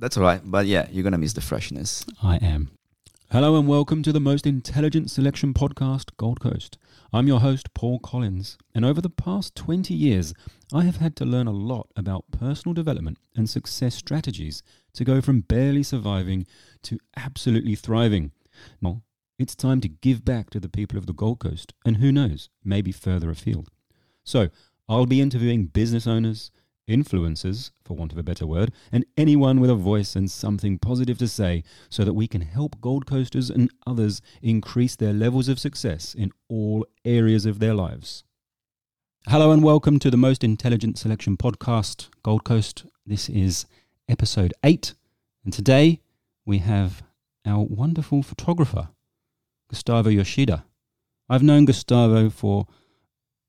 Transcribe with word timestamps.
That's 0.00 0.16
all 0.16 0.22
right. 0.22 0.40
But 0.44 0.66
yeah, 0.66 0.86
you're 0.92 1.02
gonna 1.02 1.18
miss 1.18 1.32
the 1.32 1.40
freshness. 1.40 2.06
I 2.22 2.36
am. 2.36 2.70
Hello 3.32 3.56
and 3.56 3.66
welcome 3.66 4.04
to 4.04 4.12
the 4.12 4.20
most 4.20 4.46
intelligent 4.46 5.10
selection 5.10 5.52
podcast, 5.52 6.16
Gold 6.16 6.38
Coast. 6.38 6.78
I'm 7.12 7.26
your 7.26 7.40
host, 7.40 7.74
Paul 7.74 7.98
Collins, 7.98 8.56
and 8.76 8.84
over 8.84 9.00
the 9.00 9.10
past 9.10 9.56
20 9.56 9.92
years, 9.92 10.34
I 10.72 10.84
have 10.84 10.98
had 10.98 11.16
to 11.16 11.24
learn 11.24 11.48
a 11.48 11.52
lot 11.52 11.88
about 11.96 12.30
personal 12.30 12.74
development 12.74 13.18
and 13.34 13.50
success 13.50 13.96
strategies 13.96 14.62
to 14.94 15.04
go 15.04 15.20
from 15.20 15.40
barely 15.40 15.82
surviving 15.82 16.46
to 16.84 17.00
absolutely 17.16 17.74
thriving. 17.74 18.30
Well, 18.80 19.02
it's 19.36 19.56
time 19.56 19.80
to 19.80 19.88
give 19.88 20.24
back 20.24 20.50
to 20.50 20.60
the 20.60 20.68
people 20.68 20.96
of 20.96 21.06
the 21.06 21.12
Gold 21.12 21.40
Coast, 21.40 21.74
and 21.84 21.96
who 21.96 22.12
knows, 22.12 22.50
maybe 22.64 22.92
further 22.92 23.30
afield. 23.30 23.68
So, 24.22 24.48
I'll 24.88 25.06
be 25.06 25.20
interviewing 25.20 25.66
business 25.66 26.06
owners, 26.06 26.52
influencers, 26.88 27.70
for 27.84 27.94
want 27.94 28.12
of 28.12 28.18
a 28.18 28.22
better 28.22 28.46
word, 28.46 28.72
and 28.90 29.04
anyone 29.16 29.60
with 29.60 29.70
a 29.70 29.74
voice 29.74 30.16
and 30.16 30.30
something 30.30 30.78
positive 30.78 31.18
to 31.18 31.28
say 31.28 31.62
so 31.88 32.04
that 32.04 32.14
we 32.14 32.26
can 32.26 32.40
help 32.40 32.80
Gold 32.80 33.06
Coasters 33.06 33.50
and 33.50 33.70
others 33.86 34.20
increase 34.42 34.96
their 34.96 35.12
levels 35.12 35.48
of 35.48 35.58
success 35.60 36.14
in 36.14 36.32
all 36.48 36.86
areas 37.04 37.46
of 37.46 37.58
their 37.58 37.74
lives. 37.74 38.24
Hello 39.28 39.52
and 39.52 39.62
welcome 39.62 39.98
to 39.98 40.10
the 40.10 40.16
Most 40.16 40.42
Intelligent 40.42 40.98
Selection 40.98 41.36
podcast, 41.36 42.08
Gold 42.22 42.44
Coast. 42.44 42.86
This 43.04 43.28
is 43.28 43.66
episode 44.08 44.54
8, 44.64 44.94
and 45.44 45.52
today 45.52 46.00
we 46.46 46.58
have 46.58 47.02
our 47.44 47.64
wonderful 47.64 48.22
photographer, 48.22 48.88
Gustavo 49.68 50.08
Yoshida. 50.08 50.64
I've 51.28 51.42
known 51.42 51.66
Gustavo 51.66 52.30
for 52.30 52.66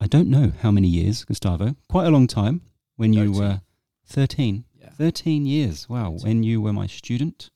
I 0.01 0.07
don't 0.07 0.29
know 0.29 0.53
how 0.61 0.71
many 0.71 0.87
years, 0.87 1.25
Gustavo, 1.25 1.75
quite 1.89 2.07
a 2.07 2.09
long 2.09 2.27
time 2.27 2.61
when 2.99 3.13
you 3.13 3.33
13. 3.33 3.39
were 3.39 3.61
13. 4.07 4.65
Yeah. 4.81 4.89
13 4.89 5.45
years. 5.45 5.87
Wow. 5.87 6.11
13. 6.11 6.27
When 6.27 6.43
you 6.43 6.61
were 6.61 6.73
my 6.73 6.85
student. 6.87 7.49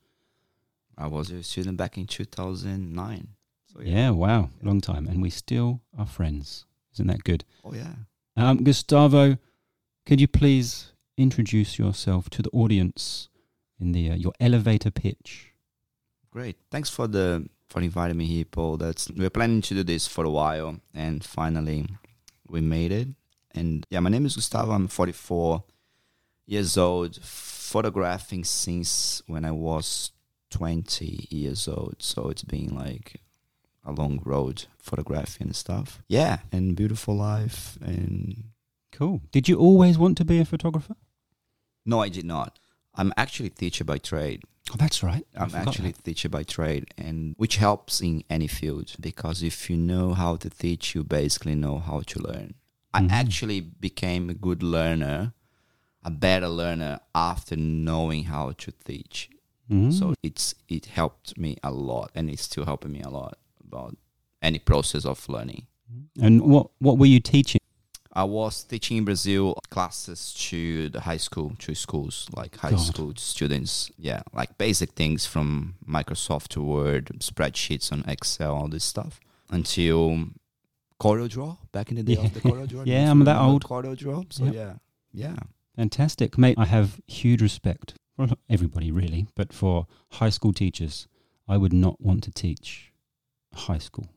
I 0.98 1.08
was 1.08 1.32
a 1.32 1.44
student 1.44 1.76
back 1.78 1.98
in 1.98 2.08
2009. 2.08 3.28
So 3.74 3.82
Yeah, 3.82 4.12
wow. 4.12 4.50
Yeah. 4.62 4.68
Long 4.68 4.80
time. 4.80 5.06
And 5.06 5.22
we 5.22 5.30
still 5.30 5.82
are 5.98 6.06
friends. 6.06 6.66
Isn't 6.94 7.08
that 7.08 7.26
good? 7.26 7.44
Oh 7.66 7.74
yeah. 7.74 7.94
Um, 8.38 8.64
Gustavo, 8.64 9.38
could 10.06 10.22
you 10.22 10.30
please 10.30 10.94
introduce 11.18 11.78
yourself 11.78 12.30
to 12.30 12.42
the 12.42 12.50
audience 12.52 13.28
in 13.80 13.92
the 13.92 14.12
uh, 14.12 14.16
your 14.16 14.34
elevator 14.40 14.92
pitch? 14.92 15.52
Great. 16.32 16.56
Thanks 16.72 16.90
for 16.90 17.08
the 17.08 17.50
for 17.68 17.82
inviting 17.82 18.18
me 18.18 18.28
here, 18.28 18.46
Paul. 18.46 18.78
That's 18.78 19.12
we're 19.12 19.30
planning 19.30 19.62
to 19.64 19.74
do 19.74 19.84
this 19.84 20.08
for 20.08 20.24
a 20.24 20.30
while, 20.30 20.80
and 20.94 21.24
finally 21.24 21.88
we 22.48 22.62
made 22.62 22.92
it. 22.92 23.08
And 23.54 23.86
yeah, 23.90 24.00
my 24.00 24.10
name 24.10 24.26
is 24.26 24.36
Gustavo. 24.36 24.72
I'm 24.72 24.88
44 24.88 25.64
years 26.46 26.78
old, 26.78 27.18
photographing 27.22 28.44
since 28.44 29.22
when 29.28 29.46
I 29.46 29.52
was 29.52 30.12
20 30.52 31.28
years 31.30 31.68
old. 31.68 31.96
So 32.00 32.30
it's 32.30 32.44
been 32.44 32.76
like 32.76 33.22
a 33.86 33.92
long 33.92 34.22
road 34.24 34.66
photographing 34.78 35.48
and 35.48 35.56
stuff. 35.56 36.02
Yeah, 36.08 36.40
and 36.52 36.76
beautiful 36.76 37.16
life. 37.16 37.78
And 37.82 38.46
Cool. 38.94 39.22
Did 39.32 39.50
you 39.50 39.58
always 39.58 39.98
want 39.98 40.18
to 40.20 40.26
be 40.26 40.40
a 40.40 40.46
photographer? 40.46 40.96
no, 41.86 42.00
I 42.00 42.10
did 42.10 42.26
not. 42.26 42.60
I'm 42.96 43.12
actually 43.18 43.48
a 43.48 43.60
teacher 43.64 43.84
by 43.84 43.98
trade. 43.98 44.44
Oh, 44.72 44.76
that's 44.78 45.04
right. 45.04 45.26
I'm 45.36 45.54
actually 45.54 45.92
that. 45.92 46.00
a 46.00 46.04
teacher 46.04 46.30
by 46.30 46.44
trade, 46.44 46.94
and 46.98 47.34
which 47.38 47.58
helps 47.58 48.00
in 48.00 48.24
any 48.30 48.48
field 48.48 48.94
because 49.00 49.44
if 49.44 49.70
you 49.70 49.76
know 49.76 50.14
how 50.14 50.38
to 50.38 50.50
teach, 50.50 50.96
you 50.96 51.04
basically 51.04 51.56
know 51.56 51.80
how 51.80 52.02
to 52.02 52.20
learn. 52.20 52.54
Mhm. 52.94 53.12
I 53.12 53.16
actually 53.16 53.60
became 53.62 54.30
a 54.30 54.34
good 54.34 54.62
learner, 54.64 55.34
a 56.04 56.12
better 56.12 56.48
learner 56.48 57.00
after 57.16 57.56
knowing 57.56 58.26
how 58.26 58.52
to 58.52 58.72
teach. 58.86 59.30
Mhm. 59.70 59.92
So 59.94 60.14
it's 60.22 60.56
it 60.68 60.86
helped 60.88 61.38
me 61.38 61.58
a 61.64 61.72
lot, 61.72 62.12
and 62.16 62.30
it's 62.30 62.44
still 62.44 62.66
helping 62.66 62.92
me 62.92 63.02
a 63.02 63.10
lot 63.10 63.38
about 63.66 63.98
any 64.42 64.60
process 64.60 65.06
of 65.06 65.28
learning. 65.30 65.68
and 66.20 66.42
what 66.42 66.70
what 66.80 66.98
were 66.98 67.06
you 67.08 67.20
teaching? 67.20 67.60
I 68.16 68.24
was 68.26 68.64
teaching 68.64 68.98
in 68.98 69.06
Brazil 69.06 69.56
classes 69.72 70.34
to 70.50 70.90
the 70.90 71.02
high 71.02 71.18
school, 71.18 71.56
to 71.60 71.74
schools, 71.74 72.28
like 72.36 72.58
high 72.58 72.72
God. 72.72 72.80
school 72.80 73.14
students. 73.16 73.90
Yeah, 73.98 74.22
like 74.34 74.58
basic 74.58 74.92
things 74.92 75.26
from 75.26 75.76
Microsoft 75.88 76.56
Word, 76.58 77.06
spreadsheets 77.20 77.92
on 77.92 78.04
Excel, 78.08 78.54
all 78.56 78.68
this 78.68 78.84
stuff, 78.84 79.20
until 79.50 80.28
CorelDRAW 81.04 81.58
back 81.72 81.90
in 81.92 81.98
the 81.98 82.04
day 82.04 82.14
Yeah. 82.14 82.26
of 82.26 82.34
the 82.34 82.40
CorelDRAW. 82.42 82.84
Yeah, 82.86 83.10
I'm 83.12 83.24
that 83.26 83.40
old. 83.42 83.64
CorelDRAW. 83.66 84.32
So 84.32 84.46
Yep. 84.46 84.54
yeah, 84.54 84.74
yeah. 85.12 85.36
Fantastic, 85.76 86.38
mate. 86.38 86.56
I 86.58 86.66
have 86.66 87.00
huge 87.08 87.42
respect 87.42 87.96
for 88.16 88.28
everybody, 88.50 88.92
really, 88.92 89.28
but 89.36 89.52
for 89.52 89.88
high 90.12 90.30
school 90.30 90.54
teachers, 90.54 91.08
I 91.48 91.58
would 91.58 91.74
not 91.74 92.00
want 92.00 92.24
to 92.24 92.32
teach 92.32 92.92
high 93.54 93.80
school. 93.80 94.08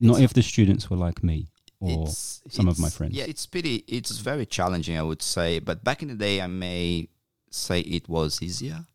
Not 0.00 0.14
It's- 0.16 0.24
if 0.24 0.34
the 0.34 0.42
students 0.42 0.90
were 0.90 0.96
like 0.96 1.22
me 1.22 1.48
or 1.80 1.90
It's- 2.02 2.42
some 2.48 2.68
of 2.68 2.78
my 2.78 2.90
friends. 2.90 3.14
Yeah, 3.14 3.24
it's 3.24 3.46
pretty. 3.46 3.76
It's 3.86 4.18
very 4.18 4.44
challenging, 4.46 4.96
I 4.98 5.02
would 5.02 5.22
say. 5.22 5.60
But 5.60 5.84
back 5.84 6.02
in 6.02 6.08
the 6.08 6.14
day, 6.16 6.40
I 6.40 6.46
may 6.48 7.08
say 7.50 7.80
it 7.80 8.08
was 8.08 8.42
easier. 8.42 8.86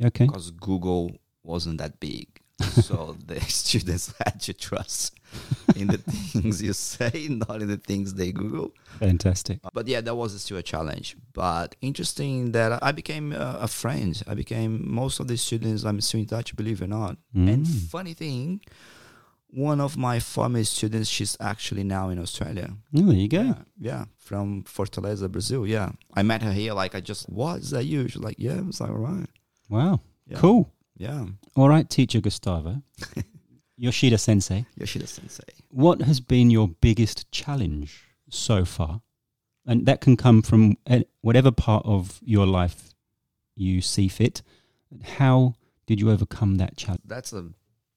okay. 0.00 0.26
because 0.26 0.50
Google 0.52 1.10
wasn't 1.42 1.78
that 1.78 1.98
big. 1.98 2.28
So 2.60 3.16
the 3.26 3.40
students 3.48 4.12
had 4.24 4.40
to 4.42 4.52
trust 4.54 5.14
in 5.76 5.88
the 5.88 5.98
things 6.32 6.62
you 6.62 6.72
say, 6.72 7.28
not 7.30 7.62
in 7.62 7.68
the 7.68 7.76
things 7.76 8.14
they 8.14 8.32
Google. 8.32 8.72
Fantastic. 8.98 9.60
But 9.72 9.86
yeah, 9.88 10.00
that 10.00 10.14
was 10.14 10.40
still 10.42 10.56
a 10.56 10.62
challenge. 10.62 11.16
But 11.32 11.76
interesting 11.80 12.52
that 12.52 12.82
I 12.82 12.92
became 12.92 13.32
a, 13.32 13.58
a 13.62 13.68
friend. 13.68 14.20
I 14.26 14.34
became 14.34 14.90
most 14.92 15.20
of 15.20 15.28
the 15.28 15.36
students 15.36 15.84
I'm 15.84 16.00
still 16.00 16.20
in 16.20 16.26
touch, 16.26 16.56
believe 16.56 16.80
it 16.82 16.86
or 16.86 16.88
not. 16.88 17.16
And 17.34 17.66
Mm. 17.66 17.88
funny 17.90 18.14
thing, 18.14 18.60
one 19.50 19.80
of 19.80 19.96
my 19.96 20.18
former 20.18 20.62
students, 20.64 21.08
she's 21.08 21.36
actually 21.40 21.84
now 21.84 22.08
in 22.10 22.18
Australia. 22.18 22.70
Oh, 22.96 23.02
there 23.02 23.14
you 23.14 23.28
go. 23.28 23.42
Yeah, 23.42 23.54
yeah, 23.78 24.04
from 24.18 24.64
Fortaleza, 24.64 25.30
Brazil. 25.30 25.66
Yeah, 25.66 25.92
I 26.14 26.22
met 26.22 26.42
her 26.42 26.52
here. 26.52 26.74
Like 26.74 26.94
I 26.94 27.00
just, 27.00 27.28
what 27.30 27.60
is 27.60 27.70
that 27.70 27.84
you? 27.84 28.08
She's 28.08 28.20
like, 28.22 28.36
yeah. 28.38 28.58
I 28.58 28.60
was 28.62 28.80
like, 28.80 28.90
all 28.90 28.96
right. 28.96 29.26
Wow. 29.70 30.00
Yeah. 30.26 30.38
Cool. 30.38 30.70
Yeah. 30.98 31.26
All 31.56 31.68
right, 31.68 31.88
teacher 31.88 32.20
Gustavo. 32.20 32.82
Yoshida 33.76 34.18
sensei, 34.18 34.66
Yoshida 34.76 35.06
Sensei. 35.06 35.44
what 35.70 36.02
has 36.02 36.18
been 36.18 36.50
your 36.50 36.66
biggest 36.66 37.30
challenge 37.30 38.02
so 38.28 38.64
far? 38.64 39.02
And 39.64 39.86
that 39.86 40.00
can 40.00 40.16
come 40.16 40.42
from 40.42 40.76
whatever 41.20 41.52
part 41.52 41.86
of 41.86 42.18
your 42.22 42.44
life 42.44 42.94
you 43.54 43.80
see 43.80 44.08
fit. 44.08 44.42
How 45.04 45.54
did 45.86 46.00
you 46.00 46.10
overcome 46.10 46.56
that 46.56 46.76
challenge? 46.76 47.02
That's 47.04 47.32
a 47.32 47.50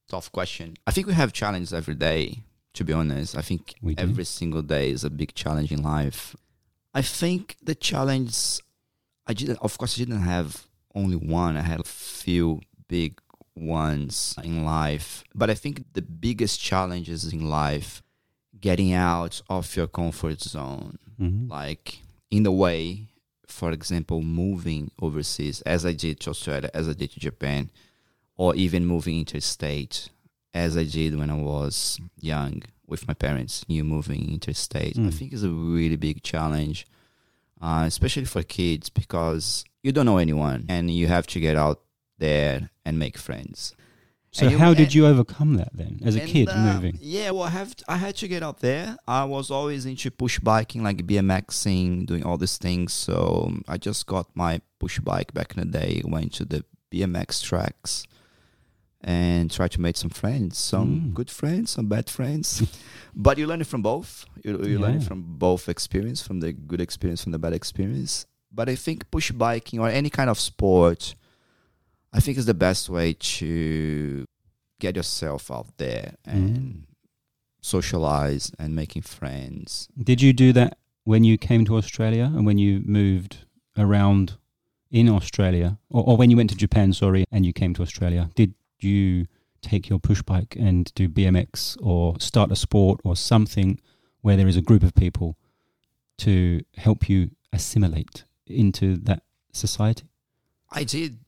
tough 0.07 0.31
question. 0.31 0.75
I 0.85 0.91
think 0.91 1.07
we 1.07 1.13
have 1.13 1.33
challenges 1.33 1.73
every 1.73 1.95
day, 1.95 2.43
to 2.75 2.83
be 2.83 2.93
honest. 2.93 3.35
I 3.35 3.41
think 3.41 3.73
every 3.97 4.25
single 4.25 4.61
day 4.61 4.91
is 4.91 5.03
a 5.03 5.09
big 5.09 5.33
challenge 5.33 5.71
in 5.71 5.81
life. 5.81 6.35
I 6.93 7.01
think 7.01 7.55
the 7.63 7.73
challenge, 7.73 8.59
I 9.25 9.33
didn't, 9.33 9.57
of 9.61 9.77
course, 9.79 9.97
I 9.97 10.03
didn't 10.03 10.21
have 10.21 10.67
only 10.93 11.15
one. 11.15 11.57
I 11.57 11.61
had 11.61 11.79
a 11.79 11.83
few 11.85 12.61
big 12.97 13.11
ones 13.55 14.35
in 14.43 14.55
life. 14.65 15.23
But 15.41 15.49
I 15.49 15.55
think 15.61 15.75
the 15.93 16.01
biggest 16.01 16.55
challenges 16.69 17.21
in 17.35 17.41
life, 17.49 17.89
getting 18.67 18.91
out 18.93 19.41
of 19.49 19.65
your 19.77 19.87
comfort 19.87 20.39
zone 20.41 20.97
Mhm. 21.19 21.49
like 21.49 21.85
in 22.29 22.43
the 22.43 22.51
way 22.63 22.81
for 23.59 23.69
example 23.77 24.19
moving 24.43 24.83
overseas 25.05 25.57
as 25.75 25.81
i 25.91 25.93
did 26.03 26.15
to 26.21 26.29
australia 26.33 26.69
as 26.79 26.85
i 26.91 26.93
did 27.01 27.09
to 27.11 27.19
japan 27.29 27.63
or 28.41 28.49
even 28.65 28.85
moving 28.93 29.15
interstate 29.25 29.95
as 30.63 30.71
i 30.83 30.85
did 30.97 31.11
when 31.19 31.29
i 31.35 31.39
was 31.53 31.99
young 32.31 32.55
with 32.91 33.01
my 33.09 33.13
parents 33.25 33.53
new 33.73 33.83
moving 33.95 34.21
interstate 34.37 34.95
i 34.97 35.01
Mm. 35.09 35.13
think 35.17 35.29
is 35.37 35.43
a 35.43 35.49
really 35.75 35.99
big 36.07 36.17
challenge 36.31 36.77
uh, 37.65 37.83
especially 37.93 38.25
for 38.33 38.41
kids 38.59 38.85
because 39.01 39.45
you 39.83 39.91
don't 39.95 40.05
know 40.11 40.21
anyone 40.27 40.61
and 40.75 40.83
you 40.99 41.05
have 41.15 41.27
to 41.33 41.39
get 41.47 41.55
out 41.65 41.77
there 42.27 42.69
and 42.85 42.93
make 43.05 43.17
friends 43.27 43.59
So, 44.33 44.47
And 44.47 44.55
how 44.63 44.71
did 44.81 44.91
you 44.95 45.03
overcome 45.11 45.51
that 45.61 45.71
then, 45.79 45.93
as 46.07 46.15
a 46.15 46.23
kid 46.33 46.47
uh, 46.47 46.55
moving? 46.69 46.95
Yeah, 47.01 47.27
well, 47.35 47.47
I 47.51 47.53
have 47.59 47.71
I 47.95 47.97
had 48.05 48.15
to 48.23 48.27
get 48.33 48.41
out 48.47 48.59
there. 48.67 48.85
I 49.19 49.23
was 49.35 49.51
always 49.57 49.81
into 49.91 50.07
push 50.23 50.39
biking, 50.39 50.81
like 50.87 50.99
BMXing, 51.09 51.87
doing 52.11 52.23
all 52.27 52.37
these 52.43 52.57
things. 52.65 52.89
So 53.05 53.15
um, 53.47 53.55
I 53.73 53.75
just 53.89 54.01
got 54.13 54.25
my 54.43 54.53
push 54.79 54.97
bike 55.09 55.29
back 55.37 55.49
in 55.53 55.59
the 55.63 55.69
day. 55.79 55.91
Went 56.15 56.31
to 56.39 56.43
the 56.53 56.59
BMX 56.91 57.43
tracks 57.49 57.91
and 59.03 59.49
tried 59.51 59.71
to 59.75 59.81
make 59.81 59.97
some 59.97 60.09
friends, 60.21 60.57
some 60.57 60.89
Mm. 61.11 61.13
good 61.13 61.29
friends, 61.39 61.71
some 61.71 61.87
bad 61.95 62.07
friends. 62.09 62.63
but 63.25 63.37
you 63.37 63.47
learn 63.47 63.61
it 63.61 63.67
from 63.67 63.81
both. 63.81 64.25
You, 64.45 64.51
you 64.63 64.79
learn 64.79 64.95
it 64.99 65.03
from 65.03 65.19
both 65.49 65.67
experience, 65.67 66.21
from 66.27 66.39
the 66.39 66.51
good 66.53 66.81
experience, 66.81 67.23
from 67.23 67.31
the 67.35 67.39
bad 67.45 67.53
experience. 67.53 68.25
But 68.51 68.69
I 68.69 68.75
think 68.75 69.09
push 69.11 69.31
biking 69.31 69.79
or 69.79 69.89
any 69.89 70.09
kind 70.09 70.29
of 70.29 70.37
sport, 70.39 71.15
I 72.13 72.19
think 72.19 72.37
is 72.37 72.45
the 72.45 72.53
best 72.53 72.89
way 72.89 73.13
to 73.13 74.25
get 74.79 74.95
yourself 74.95 75.49
out 75.51 75.67
there 75.77 76.15
and 76.25 76.57
Mm. 76.57 76.83
socialize 77.61 78.51
and 78.59 78.75
making 78.75 79.03
friends. 79.03 79.87
Did 80.01 80.21
you 80.21 80.33
do 80.33 80.51
that 80.53 80.77
when 81.03 81.23
you 81.23 81.37
came 81.37 81.63
to 81.65 81.77
Australia 81.77 82.25
and 82.35 82.45
when 82.45 82.57
you 82.57 82.81
moved 82.85 83.45
around 83.77 84.37
in 84.89 85.07
Australia, 85.07 85.77
or, 85.89 86.03
or 86.03 86.17
when 86.17 86.29
you 86.29 86.35
went 86.37 86.49
to 86.49 86.55
Japan, 86.55 86.91
sorry, 86.93 87.23
and 87.31 87.45
you 87.45 87.53
came 87.53 87.73
to 87.75 87.81
Australia, 87.81 88.29
did 88.35 88.53
you 88.79 89.27
take 89.61 89.87
your 89.87 89.99
push 89.99 90.21
bike 90.23 90.55
and 90.59 90.91
do 90.95 91.07
BMX 91.07 91.77
or 91.81 92.19
start 92.19 92.51
a 92.51 92.55
sport 92.55 92.99
or 93.03 93.15
something 93.15 93.79
where 94.21 94.35
there 94.35 94.47
is 94.49 94.57
a 94.57 94.61
group 94.61 94.83
of 94.83 94.93
people 94.95 95.37
to 96.17 96.61
help 96.75 97.07
you 97.07 97.31
assimilate 97.53 98.25
into 98.47 98.97
that 98.97 99.23
society? 99.53 100.07
I 100.71 100.83
did 100.83 101.19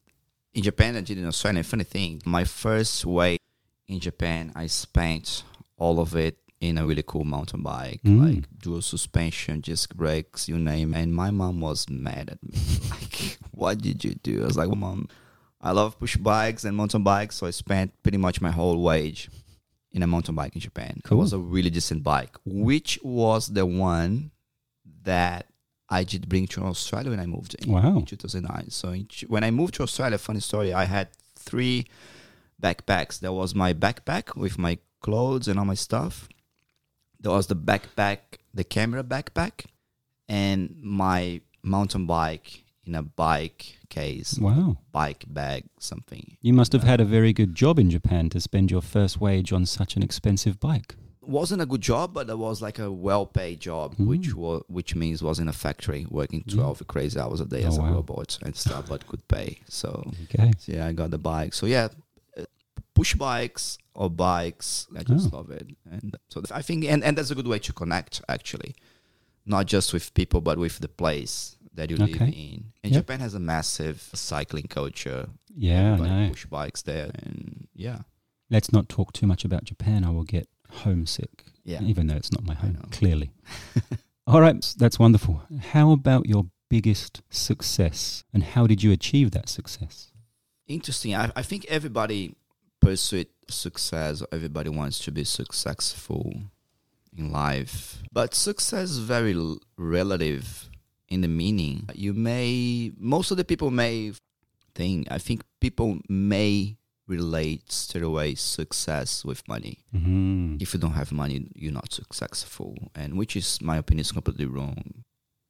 in 0.54 0.64
Japan. 0.64 0.96
I 0.96 1.02
did 1.02 1.18
in 1.18 1.26
Australia. 1.26 1.60
And 1.60 1.68
funny 1.68 1.84
thing, 1.84 2.22
my 2.26 2.44
first 2.44 3.06
way 3.06 3.38
in 3.88 4.00
Japan, 4.00 4.52
I 4.56 4.68
spent 4.68 5.44
all 5.78 6.00
of 6.00 6.16
it 6.16 6.38
in 6.62 6.78
a 6.78 6.86
really 6.86 7.04
cool 7.06 7.26
mountain 7.26 7.62
bike, 7.62 8.00
Mm. 8.06 8.36
like 8.36 8.46
dual 8.58 8.82
suspension, 8.82 9.60
disc 9.60 9.94
brakes, 9.94 10.48
you 10.48 10.58
name. 10.58 10.94
it. 10.94 11.00
And 11.02 11.14
my 11.14 11.30
mom 11.30 11.60
was 11.60 11.90
mad 11.90 12.30
at 12.30 12.42
me, 12.42 12.58
like, 12.90 13.38
"What 13.52 13.82
did 13.82 14.04
you 14.06 14.16
do?" 14.16 14.44
I 14.44 14.46
was 14.46 14.56
like, 14.58 14.68
well, 14.68 14.78
"Mom, 14.78 15.10
I 15.60 15.72
love 15.72 16.00
push 16.00 16.16
bikes 16.16 16.64
and 16.64 16.78
mountain 16.78 17.04
bikes, 17.04 17.36
so 17.38 17.48
I 17.48 17.52
spent 17.52 17.92
pretty 18.02 18.18
much 18.18 18.40
my 18.40 18.52
whole 18.52 18.82
wage 18.82 19.30
in 19.92 20.04
a 20.04 20.08
mountain 20.08 20.36
bike 20.36 20.56
in 20.56 20.62
Japan. 20.62 21.02
Cool. 21.04 21.18
It 21.18 21.22
was 21.22 21.34
a 21.34 21.38
really 21.40 21.70
decent 21.70 22.02
bike, 22.02 22.38
which 22.46 22.98
was 23.04 23.48
the 23.48 23.66
one 23.66 24.32
that 25.04 25.48
I 26.00 26.04
did 26.12 26.28
bring 26.32 26.46
to 26.54 26.60
Australia 26.64 27.10
when 27.14 27.20
I 27.20 27.26
moved 27.36 27.54
in 27.60 27.72
Wow. 27.72 27.98
in 28.00 28.06
2009. 28.06 28.70
So 28.70 28.86
in, 28.90 29.08
when 29.34 29.44
I 29.44 29.52
moved 29.52 29.74
to 29.76 29.84
Australia, 29.84 30.18
funny 30.18 30.40
story, 30.50 30.70
I 30.74 30.86
had 30.86 31.08
three 31.50 31.86
backpacks. 32.62 33.20
There 33.20 33.32
was 33.42 33.54
my 33.64 33.72
backpack 33.74 34.36
with 34.44 34.58
my 34.58 34.78
clothes 35.02 35.48
and 35.48 35.60
all 35.60 35.66
my 35.66 35.80
stuff. 35.90 36.28
There 37.20 37.32
was 37.32 37.48
the 37.48 37.56
backpack, 37.56 38.20
the 38.54 38.64
camera 38.64 39.04
backpack, 39.04 39.66
and 40.28 40.60
my 40.82 41.42
mountain 41.62 42.06
bike 42.06 42.64
in 42.86 42.96
a 42.96 43.04
bike 43.04 43.78
case, 43.90 44.38
Wow. 44.40 44.78
bike 44.92 45.24
bag, 45.28 45.64
something. 45.80 46.38
You 46.42 46.54
must 46.54 46.74
have 46.74 46.84
uh, 46.84 46.88
had 46.88 47.00
a 47.02 47.06
very 47.06 47.32
good 47.32 47.56
job 47.56 47.80
in 47.80 47.90
Japan 47.90 48.30
to 48.32 48.42
spend 48.42 48.72
your 48.72 48.82
first 48.82 49.22
wage 49.22 49.54
on 49.54 49.66
such 49.66 49.96
an 49.96 50.04
expensive 50.04 50.60
bike. 50.60 50.96
Wasn't 51.28 51.62
a 51.62 51.66
good 51.66 51.82
job, 51.82 52.14
but 52.14 52.30
it 52.30 52.38
was 52.38 52.62
like 52.62 52.80
a 52.80 52.92
well-paid 52.92 53.60
job, 53.60 53.96
which 53.98 54.30
Mm. 54.30 54.34
was 54.36 54.64
which 54.68 54.96
means 54.96 55.22
was 55.24 55.40
in 55.40 55.48
a 55.48 55.54
factory 55.54 56.06
working 56.10 56.42
Mm. 56.44 56.54
twelve 56.56 56.86
crazy 56.88 57.20
hours 57.20 57.40
a 57.40 57.46
day 57.46 57.64
Oh, 57.64 57.68
as 57.68 57.78
a 57.78 57.82
robot 57.82 58.38
and 58.44 58.56
stuff, 58.56 58.86
but 58.90 59.08
could 59.08 59.28
pay. 59.28 59.60
So 59.68 60.12
Okay. 60.24 60.52
So 60.60 60.72
yeah, 60.74 60.88
I 60.88 60.94
got 60.94 61.12
the 61.12 61.18
bike. 61.18 61.54
So 61.54 61.66
yeah, 61.66 61.90
uh, 62.38 62.44
push 62.94 63.16
bikes 63.16 63.78
or 63.96 64.10
bikes, 64.10 64.88
I 64.98 65.04
just 65.04 65.32
Oh. 65.34 65.38
love 65.38 65.50
it. 65.52 65.68
And 65.90 66.16
so 66.30 66.42
I 66.52 66.62
think, 66.62 66.86
and, 66.86 67.04
and 67.04 67.18
that's 67.18 67.32
a 67.32 67.36
good 67.36 67.48
way 67.48 67.60
to 67.60 67.74
connect 67.74 68.22
actually, 68.28 68.76
not 69.46 69.66
just 69.68 69.94
with 69.94 70.14
people, 70.14 70.42
but 70.42 70.58
with 70.58 70.80
the 70.80 70.88
place 70.88 71.58
that 71.76 71.90
you 71.90 71.98
live 71.98 72.22
in. 72.22 72.72
And 72.84 72.92
Yep. 72.94 73.02
Japan 73.02 73.20
has 73.20 73.34
a 73.34 73.40
massive 73.40 74.10
cycling 74.14 74.68
culture. 74.68 75.30
Yeah, 75.56 75.92
I 75.92 75.94
Everybody 75.94 76.10
know. 76.24 76.30
push 76.30 76.46
bikes 76.46 76.82
there, 76.84 77.12
and 77.24 77.68
yeah, 77.76 78.00
Let's 78.50 78.72
not 78.72 78.88
talk 78.88 79.14
too 79.14 79.26
much 79.26 79.46
about 79.46 79.64
Japan. 79.64 80.04
I 80.04 80.12
will 80.12 80.26
get 80.26 80.48
homesick, 80.74 81.46
yeah. 81.64 81.82
even 81.82 82.08
though 82.08 82.16
it's 82.16 82.32
not 82.32 82.44
my 82.44 82.54
home, 82.54 82.78
clearly. 82.92 83.32
All 84.28 84.42
right, 84.42 84.74
that's 84.78 85.00
wonderful. 85.00 85.44
How 85.72 85.92
about 85.92 86.28
your 86.28 86.46
biggest 86.70 87.22
success 87.30 88.24
and 88.34 88.42
how 88.42 88.66
did 88.66 88.82
you 88.82 88.92
achieve 88.92 89.32
that 89.32 89.50
success? 89.50 90.12
Interesting. 90.68 91.14
I, 91.14 91.32
I 91.36 91.42
think 91.42 91.66
everybody 91.70 92.36
pursues 92.80 93.26
success. 93.50 94.24
Everybody 94.32 94.70
wants 94.70 95.00
to 95.00 95.12
be 95.12 95.24
successful 95.24 96.34
in 97.16 97.32
life, 97.32 98.02
but 98.12 98.34
success 98.34 98.92
is 98.92 99.00
very 99.00 99.34
l- 99.34 99.60
relative 99.78 100.70
in 101.10 101.22
the 101.22 101.28
meaning. 101.28 101.88
You 101.94 102.14
may, 102.14 102.92
most 102.98 103.32
of 103.32 103.38
the 103.38 103.46
people 103.46 103.70
may 103.70 104.14
think. 104.74 105.08
I 105.12 105.20
think 105.20 105.44
people 105.60 106.00
may 106.10 106.78
relate 107.18 107.72
straight 107.72 108.04
away 108.04 108.36
success 108.36 109.26
with 109.26 109.48
money. 109.48 109.80
Mm-hmm. 109.96 110.58
If 110.60 110.74
you 110.74 110.80
don't 110.80 110.94
have 111.02 111.12
money, 111.12 111.48
you're 111.56 111.80
not 111.82 111.94
successful, 111.94 112.76
and 112.96 113.18
which 113.18 113.36
is 113.36 113.62
my 113.62 113.78
opinion 113.78 114.02
is 114.02 114.12
completely 114.12 114.46
wrong. 114.46 115.04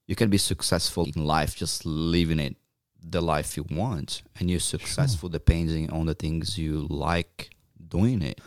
You 0.08 0.16
can 0.16 0.30
be 0.30 0.38
successful 0.38 1.08
in 1.16 1.24
life 1.26 1.56
just 1.56 1.86
living 1.86 2.40
it 2.40 2.56
the 3.02 3.22
life 3.22 3.58
you 3.58 3.66
want, 3.70 4.22
and 4.40 4.50
you're 4.50 4.60
successful 4.60 5.30
depending 5.30 5.92
on 5.92 6.06
the 6.06 6.14
things 6.14 6.58
you 6.58 6.88
like 6.90 7.50
doing 7.90 8.22
it. 8.22 8.40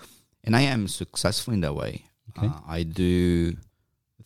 And 0.44 0.56
I 0.56 0.62
am 0.62 0.88
successful 0.88 1.52
in 1.54 1.60
that 1.60 1.74
way. 1.74 2.04
Okay. 2.30 2.46
Uh, 2.46 2.60
I 2.66 2.82
do 2.82 3.56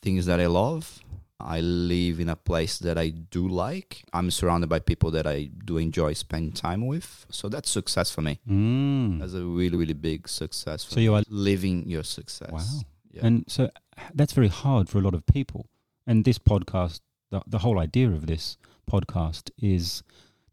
things 0.02 0.26
that 0.26 0.40
I 0.40 0.46
love. 0.46 1.00
I 1.44 1.60
live 1.60 2.20
in 2.20 2.28
a 2.28 2.36
place 2.36 2.78
that 2.78 2.96
I 2.98 3.08
do 3.10 3.46
like. 3.48 4.04
I'm 4.12 4.30
surrounded 4.30 4.68
by 4.68 4.78
people 4.78 5.10
that 5.12 5.26
I 5.26 5.50
do 5.64 5.78
enjoy 5.78 6.12
spending 6.14 6.52
time 6.52 6.86
with. 6.86 7.26
So 7.30 7.48
that's 7.48 7.70
success 7.70 8.10
for 8.10 8.22
me. 8.22 8.40
Mm. 8.48 9.18
That's 9.20 9.34
a 9.34 9.44
really, 9.44 9.76
really 9.76 9.94
big 9.94 10.28
success. 10.28 10.84
For 10.84 10.92
So 10.94 11.00
you 11.00 11.14
are- 11.14 11.22
living 11.28 11.88
your 11.88 12.04
success. 12.04 12.50
Wow. 12.52 12.80
Yeah. 13.12 13.26
And 13.26 13.44
so 13.48 13.70
that's 14.14 14.32
very 14.32 14.48
hard 14.48 14.88
for 14.88 14.98
a 14.98 15.02
lot 15.02 15.14
of 15.14 15.26
people. 15.26 15.66
And 16.06 16.24
this 16.24 16.38
podcast, 16.38 17.00
the, 17.30 17.42
the 17.46 17.58
whole 17.58 17.78
idea 17.78 18.08
of 18.08 18.26
this 18.26 18.56
podcast 18.90 19.50
is 19.58 20.02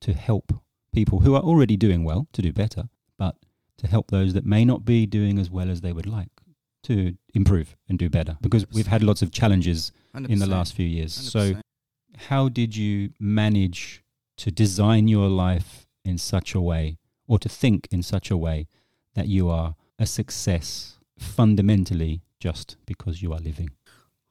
to 0.02 0.14
help 0.14 0.54
people 0.92 1.20
who 1.20 1.36
are 1.36 1.42
already 1.42 1.78
doing 1.78 2.04
well 2.04 2.28
to 2.34 2.42
do 2.42 2.52
better, 2.54 2.90
but 3.18 3.36
to 3.78 3.88
help 3.88 4.10
those 4.10 4.34
that 4.34 4.46
may 4.46 4.66
not 4.66 4.86
be 4.86 5.06
doing 5.06 5.38
as 5.40 5.50
well 5.50 5.70
as 5.70 5.82
they 5.82 5.94
would 5.94 6.08
like 6.08 6.30
to 6.84 7.16
improve 7.34 7.76
and 7.90 8.00
do 8.00 8.10
better. 8.10 8.38
Because 8.42 8.66
we've 8.72 8.88
had 8.88 9.04
lots 9.04 9.22
of 9.22 9.32
challenges 9.32 9.92
in 10.26 10.40
the 10.40 10.48
last 10.48 10.74
few 10.74 10.86
years. 10.86 11.14
So, 11.14 11.40
100%. 11.40 11.62
how 12.30 12.50
did 12.50 12.76
you 12.76 13.12
manage 13.20 14.04
to 14.38 14.52
design 14.52 15.08
your 15.08 15.28
life 15.28 15.88
in 16.04 16.18
such 16.18 16.56
a 16.56 16.62
way 16.62 16.98
or 17.28 17.40
to 17.40 17.50
think 17.50 17.88
in 17.92 18.04
such 18.04 18.32
a 18.32 18.38
way 18.38 18.68
that 19.16 19.28
you 19.28 19.50
are 19.50 19.76
a 20.00 20.06
success 20.06 20.98
fundamentally 21.18 22.22
just 22.40 22.78
because 22.86 23.22
you 23.22 23.34
are 23.34 23.40
living? 23.40 23.72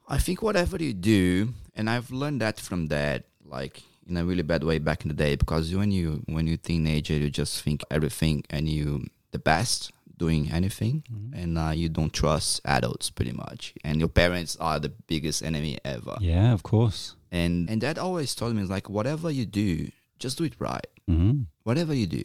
I 0.08 0.18
think 0.18 0.40
whatever 0.42 0.76
you 0.76 0.94
do, 0.94 1.52
and 1.74 1.90
I've 1.90 2.10
learned 2.10 2.40
that 2.40 2.60
from 2.60 2.86
dad, 2.86 3.24
like 3.44 3.82
in 4.08 4.16
a 4.16 4.24
really 4.24 4.42
bad 4.42 4.62
way 4.62 4.78
back 4.78 5.02
in 5.02 5.08
the 5.08 5.14
day, 5.14 5.34
because 5.34 5.74
when 5.74 5.90
you 5.90 6.22
when 6.26 6.46
you're 6.46 6.56
teenager, 6.56 7.14
you 7.14 7.28
just 7.28 7.62
think 7.62 7.82
everything 7.90 8.44
and 8.48 8.68
you 8.68 9.06
the 9.32 9.38
best 9.38 9.90
doing 10.18 10.50
anything, 10.50 11.04
and 11.34 11.58
uh, 11.58 11.72
you 11.74 11.88
don't 11.88 12.12
trust 12.12 12.60
adults 12.64 13.10
pretty 13.10 13.32
much, 13.32 13.74
and 13.84 13.98
your 14.00 14.08
parents 14.08 14.56
are 14.60 14.80
the 14.80 14.88
biggest 15.06 15.42
enemy 15.42 15.78
ever. 15.84 16.16
Yeah, 16.20 16.52
of 16.52 16.62
course. 16.62 17.16
And 17.30 17.68
and 17.70 17.80
dad 17.80 17.98
always 17.98 18.34
told 18.34 18.54
me 18.56 18.62
like 18.64 18.88
whatever 18.88 19.30
you 19.30 19.44
do, 19.46 19.90
just 20.18 20.38
do 20.38 20.44
it 20.44 20.54
right. 20.58 20.86
hmm 21.06 21.42
Whatever 21.64 21.92
you 21.94 22.06
do, 22.06 22.24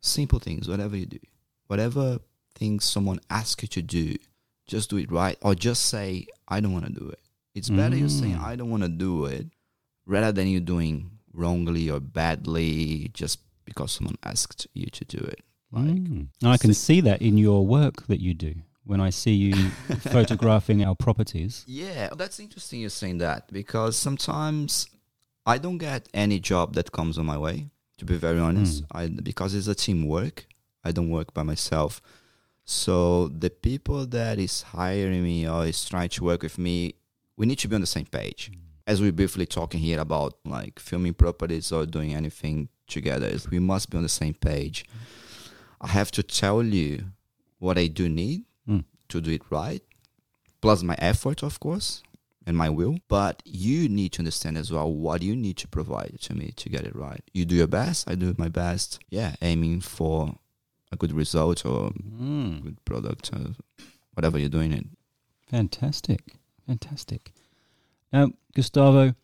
simple 0.00 0.38
things, 0.38 0.68
whatever 0.68 0.96
you 0.96 1.06
do, 1.06 1.18
whatever 1.66 2.18
things 2.54 2.84
someone 2.84 3.20
asks 3.28 3.62
you 3.62 3.68
to 3.68 3.82
do, 3.82 4.16
just 4.66 4.90
do 4.90 4.96
it 4.96 5.10
right, 5.10 5.36
or 5.42 5.54
just 5.54 5.86
say 5.86 6.26
I 6.48 6.60
don't 6.60 6.72
want 6.72 6.86
to 6.86 6.92
do 6.92 7.08
it. 7.08 7.20
It's 7.54 7.68
better 7.68 7.96
you 7.96 8.08
saying 8.08 8.36
Mm. 8.36 8.44
I 8.44 8.56
don't 8.56 8.70
want 8.70 8.84
to 8.84 8.88
do 8.88 9.26
it 9.26 9.46
rather 10.06 10.32
than 10.32 10.46
you 10.48 10.60
doing 10.60 11.10
wrongly 11.34 11.90
or 11.90 12.00
badly 12.00 13.10
just 13.12 13.40
because 13.64 13.92
someone 13.92 14.16
asked 14.22 14.66
you 14.72 14.86
to 14.86 15.04
do 15.04 15.18
it. 15.18 15.40
Like 15.72 15.84
Mm. 15.84 16.28
And 16.42 16.50
I 16.50 16.56
can 16.56 16.74
see 16.74 17.00
that 17.02 17.22
in 17.22 17.38
your 17.38 17.64
work 17.66 18.06
that 18.08 18.20
you 18.20 18.34
do 18.34 18.54
when 18.84 19.00
I 19.00 19.10
see 19.10 19.32
you 19.32 19.54
photographing 20.00 20.84
our 20.84 20.96
properties. 20.96 21.64
Yeah, 21.66 22.08
that's 22.16 22.40
interesting 22.40 22.80
you're 22.80 22.90
saying 22.90 23.18
that 23.18 23.52
because 23.52 23.96
sometimes 23.96 24.88
I 25.46 25.58
don't 25.58 25.78
get 25.78 26.08
any 26.12 26.40
job 26.40 26.74
that 26.74 26.90
comes 26.92 27.18
on 27.18 27.26
my 27.26 27.38
way. 27.38 27.70
To 27.98 28.04
be 28.06 28.16
very 28.16 28.38
honest, 28.38 28.82
mm. 28.82 28.86
I 28.92 29.08
because 29.08 29.54
it's 29.54 29.66
a 29.66 29.74
teamwork. 29.74 30.46
I 30.82 30.90
don't 30.90 31.10
work 31.10 31.34
by 31.34 31.42
myself. 31.42 32.00
So 32.64 33.28
the 33.28 33.50
people 33.50 34.06
that 34.06 34.38
is 34.38 34.62
hiring 34.62 35.22
me 35.22 35.46
or 35.46 35.66
is 35.66 35.84
trying 35.84 36.08
to 36.10 36.24
work 36.24 36.42
with 36.42 36.56
me, 36.56 36.94
we 37.36 37.44
need 37.44 37.58
to 37.58 37.68
be 37.68 37.74
on 37.74 37.82
the 37.82 37.86
same 37.86 38.06
page. 38.06 38.50
Mm. 38.50 38.58
As 38.86 39.02
we're 39.02 39.12
briefly 39.12 39.44
talking 39.44 39.80
here 39.80 40.00
about 40.00 40.38
like 40.44 40.78
filming 40.80 41.12
properties 41.14 41.70
or 41.70 41.84
doing 41.84 42.14
anything 42.14 42.70
together, 42.86 43.30
we 43.50 43.58
must 43.58 43.90
be 43.90 43.98
on 43.98 44.02
the 44.02 44.08
same 44.08 44.34
page. 44.34 44.84
Mm. 44.84 45.20
I 45.80 45.88
have 45.88 46.10
to 46.12 46.22
tell 46.22 46.62
you 46.62 47.12
what 47.58 47.78
I 47.78 47.86
do 47.86 48.08
need 48.08 48.44
Mm. 48.68 48.84
to 49.08 49.20
do 49.20 49.30
it 49.32 49.42
right, 49.50 49.82
plus 50.60 50.82
my 50.82 50.94
effort, 50.98 51.42
of 51.42 51.58
course, 51.60 52.02
and 52.46 52.56
my 52.56 52.68
will. 52.68 52.98
But 53.08 53.42
you 53.44 53.88
need 53.88 54.12
to 54.12 54.20
understand 54.20 54.58
as 54.58 54.70
well 54.70 54.92
what 54.92 55.22
you 55.22 55.34
need 55.34 55.56
to 55.58 55.68
provide 55.68 56.18
to 56.22 56.34
me 56.34 56.52
to 56.56 56.68
get 56.68 56.84
it 56.84 56.94
right. 56.94 57.22
You 57.32 57.44
do 57.46 57.54
your 57.56 57.66
best, 57.66 58.08
I 58.10 58.14
do 58.14 58.34
my 58.38 58.48
best. 58.48 58.98
Yeah, 59.10 59.36
aiming 59.42 59.80
for 59.80 60.36
a 60.92 60.96
good 60.96 61.12
result 61.12 61.64
or 61.64 61.90
Mm. 61.92 62.62
good 62.62 62.84
product, 62.84 63.32
or 63.32 63.54
whatever 64.14 64.38
you're 64.38 64.48
doing 64.58 64.72
it. 64.72 64.86
Fantastic. 65.48 66.36
Fantastic. 66.66 67.32
Now, 68.12 68.32
Gustavo, 68.54 69.14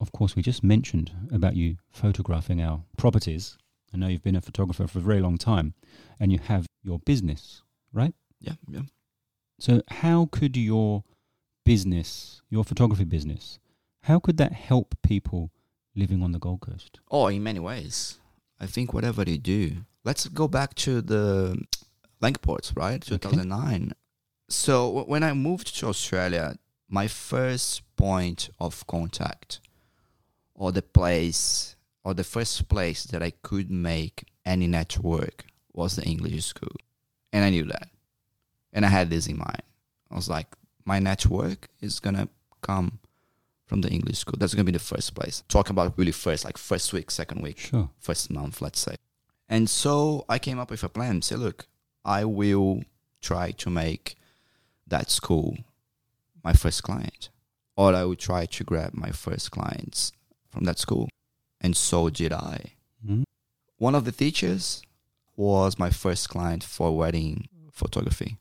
of 0.00 0.12
course, 0.12 0.34
we 0.36 0.42
just 0.42 0.62
mentioned 0.64 1.12
about 1.30 1.56
you 1.56 1.76
photographing 1.90 2.60
our 2.60 2.82
properties. 2.96 3.56
I 3.92 3.98
know 3.98 4.08
you've 4.08 4.22
been 4.22 4.36
a 4.36 4.40
photographer 4.40 4.86
for 4.86 4.98
a 4.98 5.02
very 5.02 5.20
long 5.20 5.38
time 5.38 5.74
and 6.18 6.32
you 6.32 6.38
have 6.38 6.66
your 6.82 6.98
business, 6.98 7.62
right? 7.92 8.14
Yeah, 8.40 8.54
yeah. 8.68 8.82
So, 9.58 9.82
how 9.88 10.28
could 10.32 10.56
your 10.56 11.04
business, 11.64 12.42
your 12.50 12.64
photography 12.64 13.04
business, 13.04 13.58
how 14.02 14.18
could 14.18 14.36
that 14.38 14.52
help 14.52 14.94
people 15.02 15.50
living 15.94 16.22
on 16.22 16.32
the 16.32 16.38
Gold 16.38 16.60
Coast? 16.60 16.98
Oh, 17.10 17.28
in 17.28 17.42
many 17.42 17.60
ways. 17.60 18.18
I 18.58 18.66
think 18.66 18.92
whatever 18.92 19.24
they 19.24 19.36
do. 19.38 19.84
Let's 20.04 20.26
go 20.28 20.48
back 20.48 20.74
to 20.76 21.00
the 21.00 21.62
Langports, 22.20 22.76
right? 22.76 23.00
2009. 23.00 23.92
So 24.48 24.86
w- 24.86 25.06
when 25.06 25.22
I 25.22 25.32
moved 25.32 25.76
to 25.78 25.86
Australia, 25.88 26.56
my 26.88 27.08
first 27.08 27.82
point 27.96 28.50
of 28.58 28.86
contact 28.86 29.60
or 30.54 30.72
the 30.72 30.82
place 30.82 31.76
or 32.04 32.14
the 32.14 32.24
first 32.24 32.68
place 32.68 33.04
that 33.04 33.22
I 33.22 33.30
could 33.42 33.70
make 33.70 34.26
any 34.44 34.66
network 34.66 35.44
was 35.72 35.96
the 35.96 36.02
English 36.04 36.44
school. 36.46 36.76
And 37.32 37.44
I 37.44 37.50
knew 37.50 37.64
that. 37.64 37.88
And 38.72 38.84
I 38.84 38.88
had 38.88 39.10
this 39.10 39.26
in 39.26 39.38
mind. 39.38 39.62
I 40.10 40.16
was 40.16 40.28
like, 40.28 40.48
my 40.84 40.98
network 40.98 41.68
is 41.80 42.00
going 42.00 42.16
to 42.16 42.28
come 42.60 42.98
from 43.66 43.80
the 43.82 43.88
English 43.90 44.18
school. 44.18 44.34
That's 44.38 44.54
going 44.54 44.66
to 44.66 44.72
be 44.72 44.76
the 44.76 44.84
first 44.84 45.14
place. 45.14 45.42
Talk 45.48 45.70
about 45.70 45.96
really 45.96 46.12
first, 46.12 46.44
like 46.44 46.58
first 46.58 46.92
week, 46.92 47.10
second 47.10 47.40
week, 47.42 47.58
Sure. 47.58 47.88
first 47.98 48.30
month, 48.30 48.60
let's 48.60 48.80
say. 48.80 48.96
And 49.48 49.70
so 49.70 50.24
I 50.28 50.38
came 50.38 50.58
up 50.58 50.70
with 50.70 50.82
a 50.82 50.88
plan. 50.88 51.22
Say, 51.22 51.36
look, 51.36 51.66
I 52.04 52.24
will 52.24 52.82
try 53.20 53.52
to 53.52 53.70
make 53.70 54.16
that 54.86 55.10
school 55.10 55.56
my 56.44 56.52
first 56.52 56.82
client, 56.82 57.28
or 57.76 57.94
I 57.94 58.04
will 58.04 58.16
try 58.16 58.46
to 58.46 58.64
grab 58.64 58.92
my 58.94 59.10
first 59.10 59.50
clients 59.52 60.12
from 60.50 60.64
that 60.64 60.78
school. 60.78 61.08
And 61.62 61.76
so 61.76 62.10
did 62.10 62.32
I. 62.32 62.74
Mm. 63.06 63.24
One 63.78 63.94
of 63.94 64.04
the 64.04 64.12
teachers 64.12 64.82
was 65.36 65.78
my 65.78 65.90
first 65.90 66.28
client 66.28 66.62
for 66.62 66.94
wedding 66.96 67.48
photography, 67.72 68.36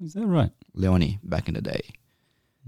Is 0.00 0.14
that 0.14 0.26
right? 0.26 0.50
Leonie, 0.74 1.20
back 1.22 1.46
in 1.48 1.54
the 1.54 1.62
day. 1.62 1.82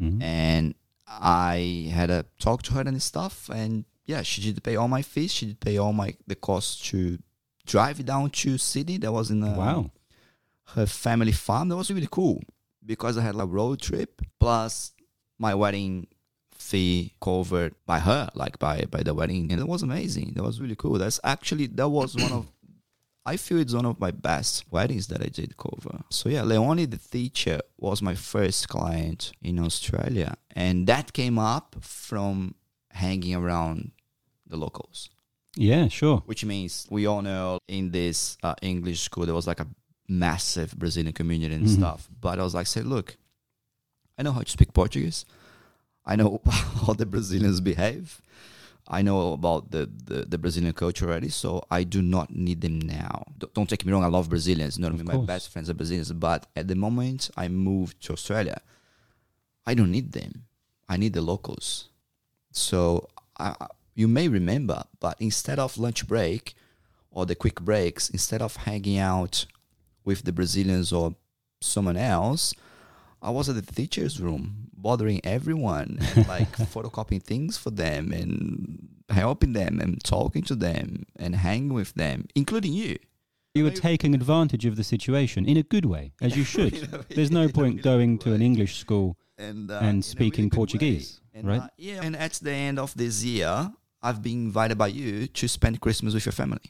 Mm. 0.00 0.23
And 0.23 0.75
I 1.09 1.91
had 1.93 2.11
a 2.11 2.26
talk 2.38 2.62
to 2.65 2.75
her 2.75 2.83
and 2.83 3.03
stuff. 3.03 3.50
And 3.53 3.85
yeah, 4.05 4.23
she 4.23 4.41
did 4.41 4.62
pay 4.62 4.76
all 4.76 4.88
my 4.88 5.03
fees. 5.03 5.33
She 5.33 5.47
did 5.47 5.61
pay 5.61 5.79
all 5.79 5.93
my 5.93 6.15
the 6.26 6.37
cost 6.37 6.85
to 6.87 7.19
drive 7.67 8.05
down 8.05 8.31
to 8.31 8.59
Sydney. 8.59 8.99
That 8.99 9.12
was 9.12 9.31
in 9.31 9.43
a, 9.43 9.59
wow. 9.59 9.91
her 10.75 10.87
family 10.87 11.33
farm. 11.33 11.69
That 11.69 11.76
was 11.76 11.91
really 11.91 12.09
cool 12.11 12.41
because 12.85 13.19
I 13.19 13.23
had 13.23 13.35
a 13.35 13.47
road 13.47 13.81
trip 13.81 14.23
plus 14.38 14.93
my 15.38 15.55
wedding 15.55 16.07
fee 16.70 17.12
covered 17.28 17.73
by 17.90 17.99
her, 18.08 18.23
like 18.42 18.56
by 18.66 18.76
by 18.94 19.02
the 19.08 19.14
wedding, 19.18 19.44
and 19.52 19.61
it 19.64 19.68
was 19.75 19.82
amazing. 19.90 20.28
That 20.35 20.44
was 20.50 20.61
really 20.62 20.76
cool. 20.82 20.96
That's 21.02 21.20
actually 21.35 21.66
that 21.78 21.88
was 21.99 22.11
one 22.26 22.32
of. 22.40 22.44
I 23.32 23.37
feel 23.37 23.58
it's 23.58 23.75
one 23.80 23.87
of 23.92 23.99
my 24.06 24.12
best 24.30 24.52
weddings 24.70 25.06
that 25.11 25.20
I 25.20 25.30
did 25.40 25.50
cover. 25.64 25.96
So 26.18 26.25
yeah, 26.35 26.42
Leonie 26.50 26.87
the 26.94 26.99
teacher 27.16 27.58
was 27.87 28.00
my 28.11 28.14
first 28.32 28.68
client 28.75 29.20
in 29.42 29.58
Australia, 29.68 30.30
and 30.64 30.87
that 30.92 31.06
came 31.20 31.38
up 31.54 31.68
from 31.80 32.54
hanging 33.04 33.35
around 33.35 33.78
the 34.50 34.56
locals 34.56 35.11
Yeah, 35.56 35.88
sure. 35.88 36.18
which 36.30 36.44
means 36.52 36.87
we 36.96 37.02
all 37.11 37.20
know 37.30 37.58
in 37.68 37.90
this 37.90 38.38
uh, 38.46 38.54
English 38.62 39.00
school 39.08 39.26
there 39.26 39.35
was 39.35 39.46
like 39.52 39.61
a 39.66 39.68
massive 40.08 40.70
Brazilian 40.82 41.12
community 41.20 41.54
and 41.54 41.66
Mhm. 41.66 41.76
stuff. 41.78 42.00
But 42.25 42.38
I 42.38 42.42
was 42.49 42.54
like, 42.54 42.68
say, 42.68 42.82
look, 42.82 43.08
I 44.16 44.23
know 44.23 44.32
how 44.32 44.42
to 44.49 44.50
speak 44.58 44.73
Portuguese. 44.73 45.25
I 46.06 46.16
know 46.16 46.40
how 46.86 46.92
the 46.92 47.06
Brazilians 47.06 47.60
behave. 47.60 48.20
I 48.88 49.02
know 49.02 49.32
about 49.32 49.72
the, 49.72 49.90
the, 50.04 50.25
the 50.26 50.38
Brazilian 50.38 50.72
culture 50.72 51.06
already, 51.06 51.28
so 51.28 51.64
I 51.72 51.82
do 51.82 52.00
not 52.00 52.30
need 52.34 52.60
them 52.60 52.78
now. 52.78 53.25
Don't 53.54 53.68
take 53.68 53.84
me 53.84 53.92
wrong, 53.92 54.04
I 54.04 54.06
love 54.06 54.28
Brazilians. 54.28 54.78
You 54.78 54.82
know 54.82 54.88
I 54.88 54.92
mean? 54.92 55.04
My 55.04 55.16
best 55.16 55.50
friends 55.50 55.68
are 55.68 55.75
Brazilians. 55.75 56.12
But 56.12 56.46
at 56.54 56.68
the 56.68 56.76
moment 56.76 57.28
I 57.36 57.48
moved 57.48 58.00
to 58.04 58.12
Australia, 58.12 58.60
I 59.66 59.75
don't 59.75 59.90
need 59.90 60.12
them. 60.12 60.44
I 60.88 60.96
need 60.96 61.14
the 61.14 61.20
locals. 61.20 61.88
So 62.52 63.08
I- 63.38 63.56
you 63.96 64.06
may 64.06 64.28
remember, 64.28 64.84
but 65.00 65.16
instead 65.20 65.58
of 65.58 65.78
lunch 65.78 66.06
break 66.06 66.54
or 67.10 67.26
the 67.26 67.34
quick 67.34 67.60
breaks, 67.62 68.08
instead 68.10 68.40
of 68.42 68.54
hanging 68.56 68.98
out 68.98 69.46
with 70.04 70.22
the 70.25 70.32
Brazilians 70.32 70.92
or 70.92 71.16
someone 71.60 71.96
else, 71.96 72.54
I 73.26 73.30
was 73.30 73.49
at 73.49 73.56
the 73.56 73.62
teacher's 73.80 74.21
room 74.21 74.42
bothering 74.87 75.21
everyone, 75.25 75.99
and 76.14 76.28
like 76.37 76.50
photocopying 76.75 77.23
things 77.23 77.52
for 77.59 77.71
them 77.83 78.12
and 78.12 78.88
helping 79.09 79.52
them 79.52 79.80
and 79.80 79.92
talking 80.04 80.42
to 80.50 80.54
them 80.54 81.04
and 81.16 81.35
hanging 81.35 81.73
with 81.80 81.90
them, 81.95 82.18
including 82.35 82.73
you. 82.73 82.97
You 83.56 83.64
were 83.64 83.71
taking 83.90 84.14
advantage 84.14 84.64
of 84.71 84.76
the 84.76 84.85
situation 84.85 85.40
in 85.47 85.56
a 85.56 85.62
good 85.75 85.87
way, 85.87 86.12
as 86.21 86.37
you 86.37 86.45
should. 86.54 86.75
There's 87.16 87.30
no 87.30 87.49
point 87.49 87.76
really 87.76 87.83
going 87.83 88.18
to 88.18 88.35
an. 88.35 88.42
English 88.42 88.75
school. 88.85 89.16
and 89.38 89.71
uh, 89.71 89.80
and 89.88 90.04
speaking 90.04 90.47
way. 90.47 90.50
Portuguese, 90.61 91.21
And, 91.35 91.45
right? 91.49 91.62
uh, 91.62 91.68
yeah. 91.88 92.00
And 92.06 92.14
at 92.26 92.35
the 92.35 92.52
end 92.68 92.78
of 92.78 92.95
this 93.02 93.25
year, 93.25 93.73
I've 94.06 94.21
been 94.23 94.40
invited 94.50 94.76
by 94.78 94.88
you 95.00 95.26
to 95.26 95.49
spend 95.49 95.80
Christmas 95.80 96.14
with 96.14 96.26
your 96.26 96.33
family. 96.42 96.66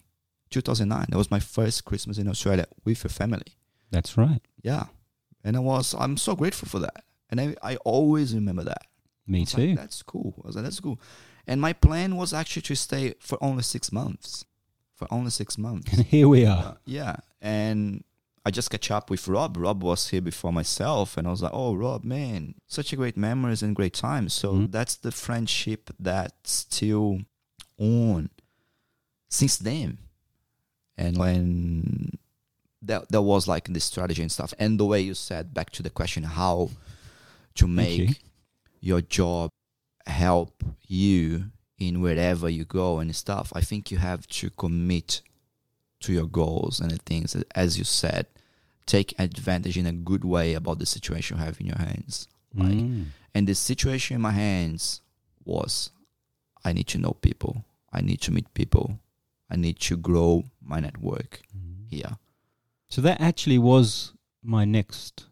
2009. 0.50 1.06
That 1.10 1.18
was 1.18 1.30
my 1.30 1.40
first 1.40 1.84
Christmas 1.84 2.18
in 2.18 2.28
Australia 2.28 2.66
with 2.84 3.02
your 3.04 3.10
family. 3.10 3.50
That's 3.90 4.16
right. 4.16 4.40
Yeah. 4.62 4.84
And 5.46 5.56
I 5.56 5.60
was, 5.60 5.94
I'm 5.98 6.16
so 6.16 6.34
grateful 6.34 6.68
for 6.68 6.80
that. 6.80 7.04
And 7.30 7.40
I, 7.40 7.54
I 7.62 7.76
always 7.84 8.34
remember 8.34 8.64
that. 8.64 8.82
Me 9.26 9.40
was 9.40 9.54
like, 9.54 9.62
too. 9.68 9.74
that's 9.76 10.02
cool. 10.02 10.34
I 10.42 10.46
was 10.48 10.56
like, 10.56 10.64
that's 10.64 10.80
cool. 10.80 11.00
And 11.46 11.60
my 11.60 11.72
plan 11.72 12.16
was 12.16 12.32
actually 12.34 12.62
to 12.62 12.74
stay 12.74 13.14
for 13.20 13.38
only 13.40 13.62
six 13.62 13.92
months. 13.92 14.44
For 14.94 15.06
only 15.10 15.30
six 15.30 15.56
months. 15.56 15.92
And 15.92 16.04
here 16.14 16.28
we 16.28 16.44
Uh, 16.46 16.56
are. 16.56 16.76
yeah. 16.84 17.16
And 17.40 18.02
I 18.44 18.50
just 18.50 18.70
catch 18.70 18.90
up 18.90 19.10
with 19.10 19.26
Rob. 19.28 19.56
Rob 19.56 19.82
was 19.82 20.08
here 20.10 20.20
before 20.22 20.52
myself. 20.52 21.16
And 21.16 21.26
I 21.26 21.30
was 21.30 21.42
like, 21.42 21.52
oh, 21.54 21.74
Rob, 21.74 22.02
man, 22.04 22.54
such 22.66 22.92
a 22.92 22.96
great 22.96 23.16
memories 23.16 23.62
and 23.62 23.74
great 23.76 23.94
times. 23.94 24.32
So 24.34 24.54
Mhm. 24.54 24.72
that's 24.72 24.96
the 24.96 25.12
friendship 25.12 25.90
that's 25.98 26.50
still 26.50 27.20
on 27.78 28.30
since 29.28 29.56
then. 29.58 29.98
And 30.96 31.18
when 31.18 32.18
that, 32.83 33.09
that 33.11 33.23
was 33.23 33.49
like 33.49 33.73
the 33.73 33.80
strategy 33.80 34.23
and 34.23 34.30
stuff. 34.33 34.52
And 34.59 34.78
the 34.78 34.85
way 34.87 35.00
you 35.00 35.14
said, 35.14 35.54
back 35.54 35.71
to 35.71 35.83
the 35.83 35.90
question, 35.90 36.23
how 36.25 36.71
to 37.54 37.66
make 37.66 37.99
you. 37.99 38.14
your 38.80 39.00
job 39.00 39.50
help 40.06 40.62
you 40.87 41.47
in 41.78 42.00
wherever 42.00 42.49
you 42.49 42.64
go 42.64 42.99
and 42.99 43.14
stuff, 43.14 43.52
I 43.54 43.61
think 43.61 43.90
you 43.90 43.99
have 43.99 44.26
to 44.28 44.50
commit 44.50 45.23
to 46.00 46.12
your 46.12 46.26
goals 46.26 46.80
and 46.80 46.90
the 46.90 46.99
things 46.99 47.33
that, 47.33 47.47
as 47.54 47.78
you 47.78 47.85
said, 47.85 48.26
take 48.87 49.14
advantage 49.18 49.76
in 49.76 49.87
a 49.87 49.92
good 49.92 50.25
way 50.25 50.54
about 50.54 50.78
the 50.78 50.87
situation 50.87 51.38
you 51.38 51.45
have 51.45 51.59
in 51.61 51.66
your 51.66 51.78
hands. 51.78 52.28
Like, 52.54 52.73
Mm. 52.73 53.06
and 53.35 53.49
the 53.49 53.54
situation 53.54 54.14
in 54.14 54.21
my 54.23 54.30
hands 54.33 55.00
was 55.45 55.90
I 56.64 56.73
need 56.73 56.87
to 56.88 56.99
know 56.99 57.12
people. 57.21 57.64
I 57.92 58.00
need 58.00 58.21
to 58.23 58.33
meet 58.33 58.52
people. 58.54 58.99
I 59.50 59.56
need 59.56 59.78
to 59.80 59.97
grow 59.97 60.45
my 60.62 60.80
network 60.80 61.40
Mm. 61.56 61.88
here. 61.90 62.18
So 62.96 63.02
that 63.02 63.20
actually 63.20 63.58
was 63.58 64.14
my 64.42 64.64
next 64.64 65.26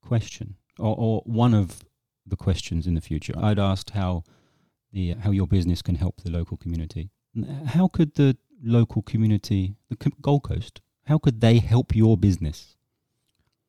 question, 0.00 0.54
or, 0.78 0.94
or 0.96 1.22
one 1.26 1.52
of 1.52 1.82
the 2.24 2.36
questions 2.36 2.86
in 2.86 2.94
the 2.94 3.00
future. 3.00 3.34
I'd 3.36 3.58
asked 3.58 3.90
how 3.90 4.22
the 4.92 5.14
how 5.14 5.32
your 5.32 5.48
business 5.48 5.82
can 5.82 5.96
help 5.96 6.20
the 6.20 6.30
local 6.30 6.56
community. 6.56 7.10
How 7.74 7.88
could 7.88 8.14
the 8.14 8.36
local 8.62 9.02
community, 9.02 9.74
the 9.90 9.96
Gold 10.22 10.44
Coast, 10.44 10.80
how 11.06 11.18
could 11.18 11.40
they 11.40 11.58
help 11.58 11.92
your 11.92 12.16
business? 12.16 12.76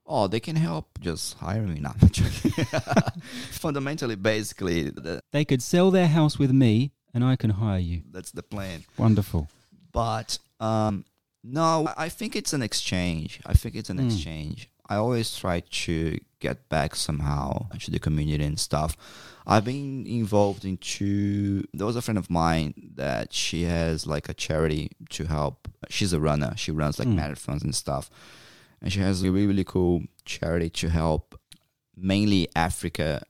Oh, 0.05 0.27
they 0.27 0.39
can 0.39 0.55
help 0.55 0.99
just 0.99 1.39
hire 1.39 1.63
me 1.63 1.79
now. 1.79 1.93
Fundamentally, 3.49 4.15
basically, 4.15 4.91
the, 4.91 5.21
They 5.31 5.43
could 5.43 5.63
sell 5.63 5.89
their 5.89 6.07
house 6.07 6.37
with 6.37 6.51
me, 6.51 6.91
and 7.15 7.23
I 7.23 7.35
can 7.35 7.49
hire 7.49 7.79
you. 7.79 8.03
that's 8.11 8.29
the 8.29 8.43
plan. 8.43 8.83
Wonderful. 8.95 9.49
But 9.91 10.37
um, 10.59 11.03
no, 11.43 11.87
I 11.97 12.09
think 12.09 12.35
it's 12.35 12.53
an 12.53 12.61
exchange. 12.61 13.39
I 13.45 13.53
think 13.53 13.75
it's 13.75 13.89
an 13.89 13.97
Mm. 13.97 14.05
exchange. 14.11 14.69
I 14.89 14.95
always 14.95 15.35
try 15.37 15.59
to 15.61 16.17
get 16.39 16.67
back 16.69 16.95
somehow 16.95 17.67
to 17.79 17.91
the 17.91 17.99
community 17.99 18.43
and 18.43 18.59
stuff. 18.59 18.97
I've 19.45 19.63
been 19.65 20.05
involved 20.07 20.65
into. 20.65 21.63
There 21.73 21.85
was 21.85 21.95
a 21.95 22.01
friend 22.01 22.17
of 22.17 22.29
mine 22.29 22.73
that 22.95 23.31
she 23.33 23.63
has 23.63 24.07
like 24.07 24.29
a 24.29 24.33
charity 24.33 24.91
to 25.11 25.25
help. 25.25 25.67
She's 25.89 26.11
a 26.13 26.19
runner. 26.19 26.53
She 26.57 26.71
runs 26.71 26.97
like 26.99 27.07
Mm. 27.07 27.15
marathons 27.19 27.63
and 27.63 27.73
stuff, 27.75 28.09
and 28.81 28.91
she 28.91 28.99
has 28.99 29.21
a 29.23 29.31
really 29.31 29.47
really 29.47 29.63
cool 29.63 30.03
charity 30.25 30.69
to 30.71 30.89
help 30.89 31.39
mainly 31.95 32.47
Africa 32.55 33.23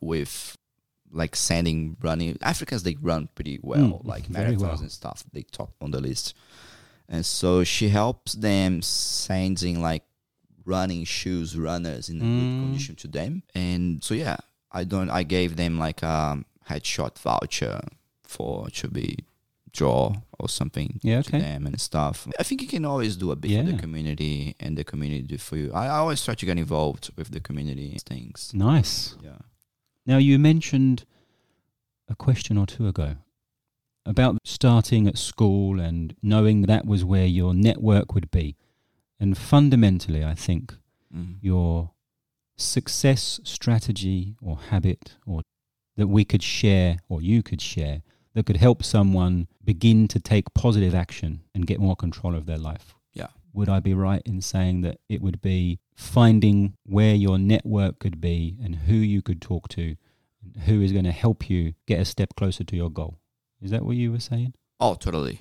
with 0.00 0.56
like 1.12 1.34
sending 1.34 1.96
running 2.00 2.38
Africans 2.40 2.84
they 2.84 2.96
run 3.00 3.28
pretty 3.34 3.58
well 3.62 4.00
Mm, 4.00 4.04
like 4.06 4.28
marathons 4.28 4.60
well. 4.60 4.78
and 4.80 4.92
stuff 4.92 5.24
they 5.32 5.42
top 5.42 5.72
on 5.80 5.90
the 5.90 6.00
list 6.00 6.34
and 7.10 7.26
so 7.26 7.64
she 7.64 7.88
helps 7.90 8.32
them 8.34 8.80
sending 8.82 9.82
like 9.82 10.04
running 10.64 11.04
shoes 11.04 11.56
runners 11.58 12.08
in 12.08 12.20
a 12.20 12.24
Mm. 12.24 12.36
good 12.36 12.62
condition 12.64 12.94
to 12.96 13.08
them 13.08 13.42
and 13.54 14.02
so 14.04 14.14
yeah 14.14 14.36
I 14.72 14.84
don't 14.84 15.10
I 15.10 15.22
gave 15.24 15.56
them 15.56 15.78
like 15.78 16.00
a 16.02 16.44
headshot 16.68 17.18
voucher 17.18 17.80
for 18.22 18.68
to 18.70 18.86
be 18.88 19.08
draw 19.72 20.14
or 20.38 20.48
something 20.48 20.98
Yeah, 21.02 21.22
to 21.22 21.30
them 21.32 21.66
and 21.66 21.80
stuff. 21.80 22.26
I 22.38 22.42
think 22.42 22.60
you 22.62 22.68
can 22.68 22.84
always 22.84 23.16
do 23.16 23.30
a 23.30 23.36
bit 23.36 23.50
for 23.66 23.70
the 23.72 23.78
community 23.78 24.54
and 24.60 24.76
the 24.76 24.84
community 24.84 25.22
do 25.22 25.38
for 25.38 25.56
you. 25.56 25.72
I, 25.72 25.86
I 25.86 25.98
always 25.98 26.24
try 26.24 26.34
to 26.34 26.46
get 26.46 26.58
involved 26.58 27.10
with 27.16 27.30
the 27.30 27.40
community 27.40 27.96
things. 28.04 28.50
Nice. 28.52 29.14
Yeah. 29.22 29.38
Now, 30.06 30.18
you 30.18 30.38
mentioned 30.40 31.04
a 32.08 32.14
question 32.16 32.58
or 32.58 32.66
two 32.66 32.86
ago 32.88 33.16
about 34.06 34.38
starting 34.44 35.06
at 35.06 35.18
school 35.18 35.80
and 35.80 36.14
knowing 36.22 36.62
that 36.62 36.86
was 36.86 37.04
where 37.04 37.26
your 37.26 37.54
network 37.54 38.14
would 38.14 38.30
be. 38.30 38.56
And 39.18 39.36
fundamentally, 39.36 40.24
I 40.24 40.34
think 40.34 40.76
Mm. 41.14 41.36
your 41.40 41.90
success 42.56 43.40
strategy 43.42 44.36
or 44.40 44.56
habit 44.58 45.16
or 45.26 45.42
that 45.96 46.06
we 46.06 46.24
could 46.24 46.42
share 46.42 46.98
or 47.08 47.20
you 47.20 47.42
could 47.42 47.60
share 47.60 48.02
that 48.34 48.46
could 48.46 48.56
help 48.58 48.84
someone 48.84 49.48
begin 49.64 50.06
to 50.06 50.20
take 50.20 50.54
positive 50.54 50.94
action 50.94 51.40
and 51.54 51.66
get 51.66 51.80
more 51.80 51.96
control 51.96 52.34
of 52.36 52.46
their 52.46 52.58
life. 52.58 52.94
Yeah. 53.12 53.26
Would 53.52 53.68
I 53.68 53.80
be 53.80 53.92
right 53.92 54.22
in 54.24 54.40
saying 54.40 54.82
that 54.82 54.98
it 55.08 55.20
would 55.20 55.40
be 55.40 55.80
finding 55.96 56.74
where 56.84 57.14
your 57.14 57.38
network 57.38 57.98
could 57.98 58.20
be 58.20 58.56
and 58.62 58.76
who 58.76 58.94
you 58.94 59.20
could 59.20 59.42
talk 59.42 59.68
to, 59.70 59.96
who 60.66 60.80
is 60.80 60.92
going 60.92 61.04
to 61.06 61.12
help 61.12 61.50
you 61.50 61.74
get 61.86 61.98
a 61.98 62.04
step 62.04 62.34
closer 62.36 62.62
to 62.62 62.76
your 62.76 62.90
goal? 62.90 63.18
Is 63.62 63.70
that 63.70 63.84
what 63.84 63.96
you 63.96 64.12
were 64.12 64.20
saying? 64.20 64.54
Oh, 64.78 64.94
totally. 64.94 65.40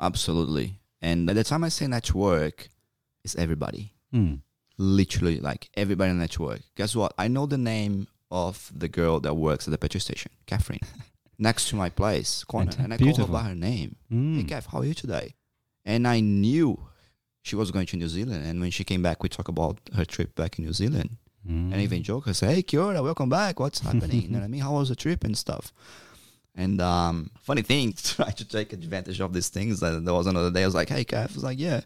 Absolutely. 0.00 0.78
And 1.02 1.26
by 1.26 1.32
the 1.34 1.44
time 1.44 1.64
I 1.64 1.68
say 1.68 1.86
network, 1.86 2.68
it's 3.24 3.36
everybody. 3.36 3.94
Hmm. 4.12 4.36
Literally, 4.78 5.40
like 5.40 5.68
everybody 5.74 6.10
in 6.10 6.18
the 6.18 6.22
network. 6.22 6.60
Guess 6.76 6.96
what? 6.96 7.12
I 7.18 7.28
know 7.28 7.46
the 7.46 7.58
name 7.58 8.06
of 8.30 8.70
the 8.74 8.88
girl 8.88 9.20
that 9.20 9.34
works 9.34 9.66
at 9.66 9.72
the 9.72 9.78
petrol 9.78 10.00
station, 10.00 10.30
Catherine, 10.46 10.80
next 11.38 11.68
to 11.68 11.76
my 11.76 11.90
place, 11.90 12.44
corner. 12.44 12.70
Fanta- 12.72 12.84
And 12.84 12.94
I 12.94 12.96
call 12.96 13.04
beautiful. 13.06 13.26
her 13.26 13.32
by 13.42 13.48
her 13.48 13.54
name. 13.54 13.96
Hmm. 14.08 14.36
Hey, 14.38 14.44
Kath, 14.44 14.66
how 14.66 14.78
are 14.78 14.84
you 14.84 14.94
today? 14.94 15.34
And 15.84 16.06
I 16.08 16.20
knew 16.20 16.78
she 17.42 17.56
was 17.56 17.70
going 17.70 17.86
to 17.86 17.96
New 17.96 18.08
Zealand. 18.08 18.44
And 18.46 18.60
when 18.60 18.70
she 18.70 18.84
came 18.84 19.02
back, 19.02 19.22
we 19.22 19.28
talked 19.28 19.48
about 19.48 19.78
her 19.94 20.04
trip 20.04 20.34
back 20.34 20.58
in 20.58 20.64
New 20.64 20.72
Zealand. 20.72 21.16
Hmm. 21.46 21.72
And 21.72 21.82
even 21.82 22.02
joke, 22.02 22.28
I 22.28 22.32
say, 22.32 22.54
hey, 22.54 22.62
Kia 22.62 22.80
ora, 22.80 23.02
welcome 23.02 23.28
back. 23.28 23.60
What's 23.60 23.80
happening? 23.88 24.22
you 24.22 24.28
know 24.28 24.38
what 24.38 24.44
I 24.44 24.48
mean? 24.48 24.60
How 24.62 24.72
was 24.74 24.88
the 24.90 24.96
trip 24.96 25.24
and 25.24 25.36
stuff? 25.36 25.72
And 26.56 26.80
um, 26.80 27.30
funny 27.40 27.62
thing, 27.62 27.92
try 28.02 28.30
to 28.30 28.44
take 28.44 28.72
advantage 28.72 29.20
of 29.20 29.32
these 29.32 29.48
things. 29.48 29.80
That 29.80 30.04
there 30.04 30.14
was 30.14 30.26
another 30.26 30.50
day, 30.50 30.62
I 30.62 30.66
was 30.66 30.74
like, 30.74 30.88
hey, 30.88 31.04
Kath. 31.04 31.30
I 31.32 31.34
was 31.34 31.44
like, 31.44 31.58
yeah. 31.58 31.80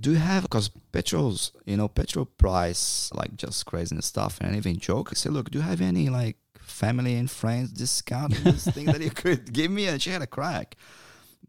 Do 0.00 0.12
you 0.12 0.16
have, 0.18 0.42
because 0.44 0.68
petrol's, 0.92 1.52
you 1.66 1.76
know, 1.76 1.88
petrol 1.88 2.24
price, 2.26 3.10
like 3.14 3.36
just 3.36 3.66
crazy 3.66 3.94
and 3.96 4.04
stuff. 4.04 4.38
And 4.40 4.54
I 4.54 4.56
even 4.58 4.78
joke, 4.78 5.08
I 5.10 5.14
say, 5.14 5.28
look, 5.28 5.50
do 5.50 5.58
you 5.58 5.64
have 5.64 5.80
any 5.80 6.08
like 6.08 6.36
family 6.60 7.14
and 7.16 7.28
friends 7.28 7.72
discount 7.72 8.32
this 8.44 8.64
thing 8.68 8.86
that 8.86 9.00
you 9.00 9.10
could 9.22 9.52
give 9.52 9.70
me? 9.72 9.88
And 9.88 10.00
she 10.00 10.10
had 10.10 10.22
a 10.22 10.26
crack. 10.28 10.76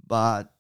But 0.08 0.52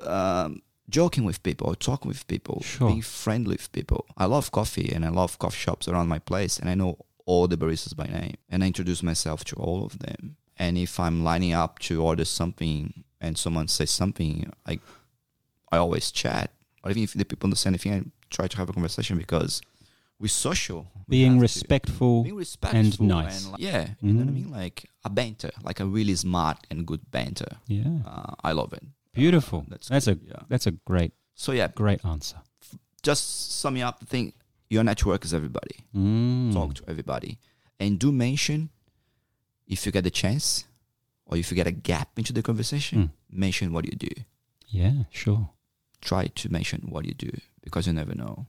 um, 0.00 0.62
joking 0.88 1.24
with 1.24 1.42
people, 1.42 1.74
talking 1.74 2.08
with 2.08 2.24
people, 2.28 2.62
Sure. 2.62 2.88
being 2.88 3.02
friendly 3.02 3.54
with 3.54 3.72
people. 3.72 4.06
I 4.16 4.26
love 4.26 4.52
coffee 4.52 4.92
and 4.94 5.04
I 5.04 5.08
love 5.08 5.38
coffee 5.40 5.56
shops 5.58 5.88
around 5.88 6.06
my 6.08 6.20
place, 6.20 6.58
and 6.60 6.70
I 6.70 6.74
know 6.76 6.98
all 7.26 7.48
the 7.48 7.56
baristas 7.56 7.96
by 7.96 8.04
name, 8.06 8.34
and 8.48 8.62
I 8.62 8.68
introduce 8.68 9.02
myself 9.02 9.44
to 9.46 9.56
all 9.56 9.84
of 9.84 9.98
them. 9.98 10.36
And 10.56 10.78
if 10.78 11.00
I'm 11.00 11.24
lining 11.24 11.52
up 11.52 11.78
to 11.80 12.02
order 12.02 12.24
something 12.24 13.04
and 13.20 13.36
someone 13.36 13.68
says 13.68 13.90
something, 13.90 14.52
I 14.66 14.78
I 15.72 15.78
always 15.78 16.10
chat. 16.12 16.50
Or 16.82 16.90
even 16.90 17.02
if 17.02 17.14
the 17.14 17.24
people 17.24 17.46
understand 17.46 17.74
anything, 17.74 17.92
I 17.92 18.02
try 18.30 18.46
to 18.46 18.56
have 18.58 18.68
a 18.68 18.72
conversation 18.72 19.16
because 19.18 19.60
we're 20.20 20.28
social. 20.28 20.86
We 21.08 21.18
Being 21.18 21.34
to- 21.36 21.40
respectful. 21.40 22.22
being 22.22 22.36
respectful 22.36 22.80
and 22.80 23.08
nice. 23.08 23.46
like- 23.46 23.60
yeah, 23.60 23.94
you 24.00 24.12
know 24.12 24.20
what 24.20 24.28
I 24.28 24.30
Mm. 24.30 24.34
mean, 24.34 24.50
like 24.50 24.88
a 25.02 25.10
banter, 25.10 25.50
like 25.62 25.80
a 25.80 25.86
really 25.86 26.14
smart 26.14 26.58
and 26.70 26.86
good 26.86 27.10
banter. 27.10 27.56
Yeah. 27.66 27.98
Uh, 28.06 28.34
I 28.44 28.52
love 28.52 28.72
it. 28.72 28.84
Beautiful. 29.12 29.60
Uh, 29.60 29.70
that's 29.70 29.88
That's 29.88 30.06
good, 30.06 30.20
a 30.22 30.26
yeah. 30.28 30.42
that's 30.48 30.66
a 30.66 30.72
great 30.72 31.12
So 31.34 31.50
yeah, 31.52 31.68
great 31.74 32.04
answer. 32.04 32.38
just 33.02 33.50
summing 33.60 33.82
up 33.82 33.98
the 34.00 34.06
thing. 34.06 34.32
Your 34.70 34.84
network 34.84 35.24
is 35.24 35.34
everybody. 35.34 35.76
Mm. 35.94 36.52
Talk 36.52 36.74
to 36.74 36.84
everybody, 36.88 37.38
and 37.80 37.98
do 37.98 38.10
mention 38.12 38.70
if 39.66 39.86
you 39.86 39.92
get 39.92 40.04
the 40.04 40.10
chance, 40.10 40.64
or 41.26 41.36
if 41.36 41.50
you 41.50 41.54
get 41.54 41.66
a 41.66 41.70
gap 41.72 42.10
into 42.18 42.32
the 42.32 42.42
conversation. 42.42 42.98
Mm. 43.02 43.10
Mention 43.36 43.72
what 43.72 43.84
you 43.84 43.92
do. 43.92 44.10
Yeah, 44.68 45.04
sure. 45.10 45.50
Try 46.00 46.26
to 46.26 46.48
mention 46.52 46.82
what 46.88 47.04
you 47.04 47.14
do 47.14 47.30
because 47.62 47.86
you 47.86 47.92
never 47.92 48.14
know. 48.14 48.46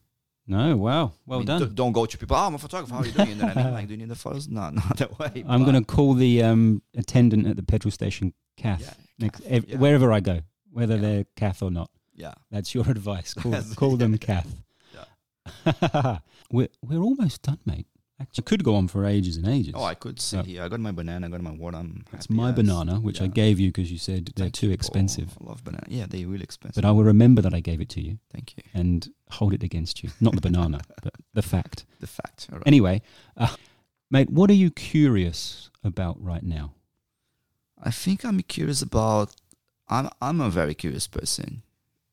No, 0.48 0.76
wow. 0.78 1.14
Well 1.26 1.40
I 1.40 1.40
mean, 1.40 1.46
done. 1.48 1.62
d- 1.70 1.72
don't 1.74 1.92
go 1.94 2.06
to 2.06 2.18
people. 2.18 2.36
Oh, 2.36 2.46
I'm 2.48 2.54
a 2.56 2.58
photographer. 2.60 2.94
How 2.94 3.00
are 3.02 3.06
you 3.06 3.12
doing? 3.14 3.30
You 3.30 3.36
know 3.36 3.46
what 3.48 3.58
I 3.58 3.64
mean? 3.64 3.74
Like, 3.74 3.88
do 3.88 3.94
you 3.94 3.98
need 3.98 4.10
the 4.10 4.16
photos? 4.16 4.48
No, 4.48 4.70
not 4.82 4.98
that 4.98 5.18
way. 5.18 5.44
I'm 5.48 5.64
going 5.64 5.76
to 5.76 5.84
call 5.84 6.14
the 6.14 6.44
um, 6.44 6.82
attendant 6.96 7.48
at 7.48 7.56
the 7.56 7.64
petrol 7.64 7.92
station 7.92 8.34
Kath 8.58 8.82
Yeah, 8.82 8.94
next 9.18 9.40
Kath, 9.42 9.52
ev- 9.52 9.66
yeah. 9.70 9.78
wherever 9.78 10.12
I 10.12 10.20
go, 10.20 10.42
whether 10.72 10.96
Yeah. 10.96 11.02
they're 11.02 11.26
Kath 11.36 11.64
or 11.64 11.72
not. 11.72 11.90
Yeah. 12.14 12.34
That's 12.52 12.76
your 12.76 12.88
advice. 12.92 13.34
Call, 13.34 13.56
call 13.76 13.98
them 13.98 14.18
Kath. 14.20 14.54
we're 16.52 16.70
we're 16.84 17.00
almost 17.02 17.42
done, 17.42 17.60
mate. 17.66 17.88
Actually, 18.18 18.44
could 18.46 18.64
go 18.64 18.76
on 18.76 18.88
for 18.88 19.06
ages 19.06 19.36
and 19.36 19.46
ages. 19.48 19.74
Oh, 19.76 19.84
I 19.84 19.94
could 19.94 20.22
sit 20.22 20.38
Yeah. 20.38 20.44
here. 20.54 20.64
I 20.64 20.70
got 20.70 20.80
my 20.80 20.92
banana. 20.94 21.28
I 21.28 21.30
got 21.30 21.42
my 21.42 21.52
water. 21.52 21.78
I'm 21.78 22.06
it's 22.14 22.30
my 22.30 22.50
as. 22.52 22.56
banana, 22.56 22.96
which 23.02 23.20
I 23.22 23.28
gave 23.28 23.60
you 23.60 23.70
because 23.70 23.92
you 23.92 23.98
said 23.98 24.32
they're 24.36 24.46
Thank 24.46 24.54
too 24.54 24.72
expensive. 24.72 25.38
I 25.42 25.50
love 25.50 25.64
banana. 25.66 25.86
Yeah, 25.90 26.06
they're 26.08 26.26
really 26.26 26.44
expensive. 26.44 26.82
But 26.82 26.88
I 26.88 26.92
will 26.92 27.04
remember 27.04 27.42
that 27.42 27.54
I 27.54 27.60
gave 27.60 27.82
it 27.82 27.90
to 27.90 28.02
you 28.02 28.20
Thank 28.32 28.56
you. 28.56 28.64
and 28.74 29.10
hold 29.32 29.54
it 29.54 29.64
against 29.64 30.02
you. 30.02 30.12
Not 30.22 30.34
the 30.36 30.40
banana, 30.42 30.80
but 31.04 31.14
the 31.34 31.42
fact. 31.42 31.86
The 32.00 32.08
fact. 32.08 32.48
All 32.52 32.60
right. 32.60 32.68
Anyway, 32.68 33.02
uh, 33.36 33.54
mate, 34.10 34.30
what 34.30 34.50
are 34.50 34.54
you 34.64 34.72
curious 34.72 35.70
about 35.84 36.16
right 36.24 36.44
now? 36.44 36.74
I 37.84 37.92
think 37.92 38.24
I'm 38.24 38.40
curious 38.42 38.82
about. 38.82 39.36
I'm 39.90 40.10
I'm 40.22 40.40
a 40.40 40.50
very 40.50 40.74
curious 40.74 41.06
person. 41.08 41.64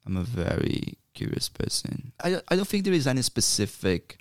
I'm 0.05 0.17
a 0.17 0.25
very 0.25 0.99
curious 1.15 1.49
person. 1.49 2.11
I 2.23 2.41
I 2.49 2.57
don't 2.57 2.67
think 2.67 2.85
there 2.85 2.93
is 2.93 3.07
any 3.07 3.23
specific 3.23 4.19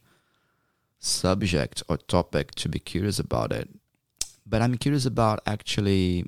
subject 1.01 1.81
or 1.89 1.97
topic 1.97 2.51
to 2.55 2.69
be 2.69 2.79
curious 2.79 3.19
about 3.19 3.51
it, 3.51 3.67
but 4.45 4.61
I'm 4.61 4.77
curious 4.77 5.05
about 5.05 5.41
actually 5.45 6.25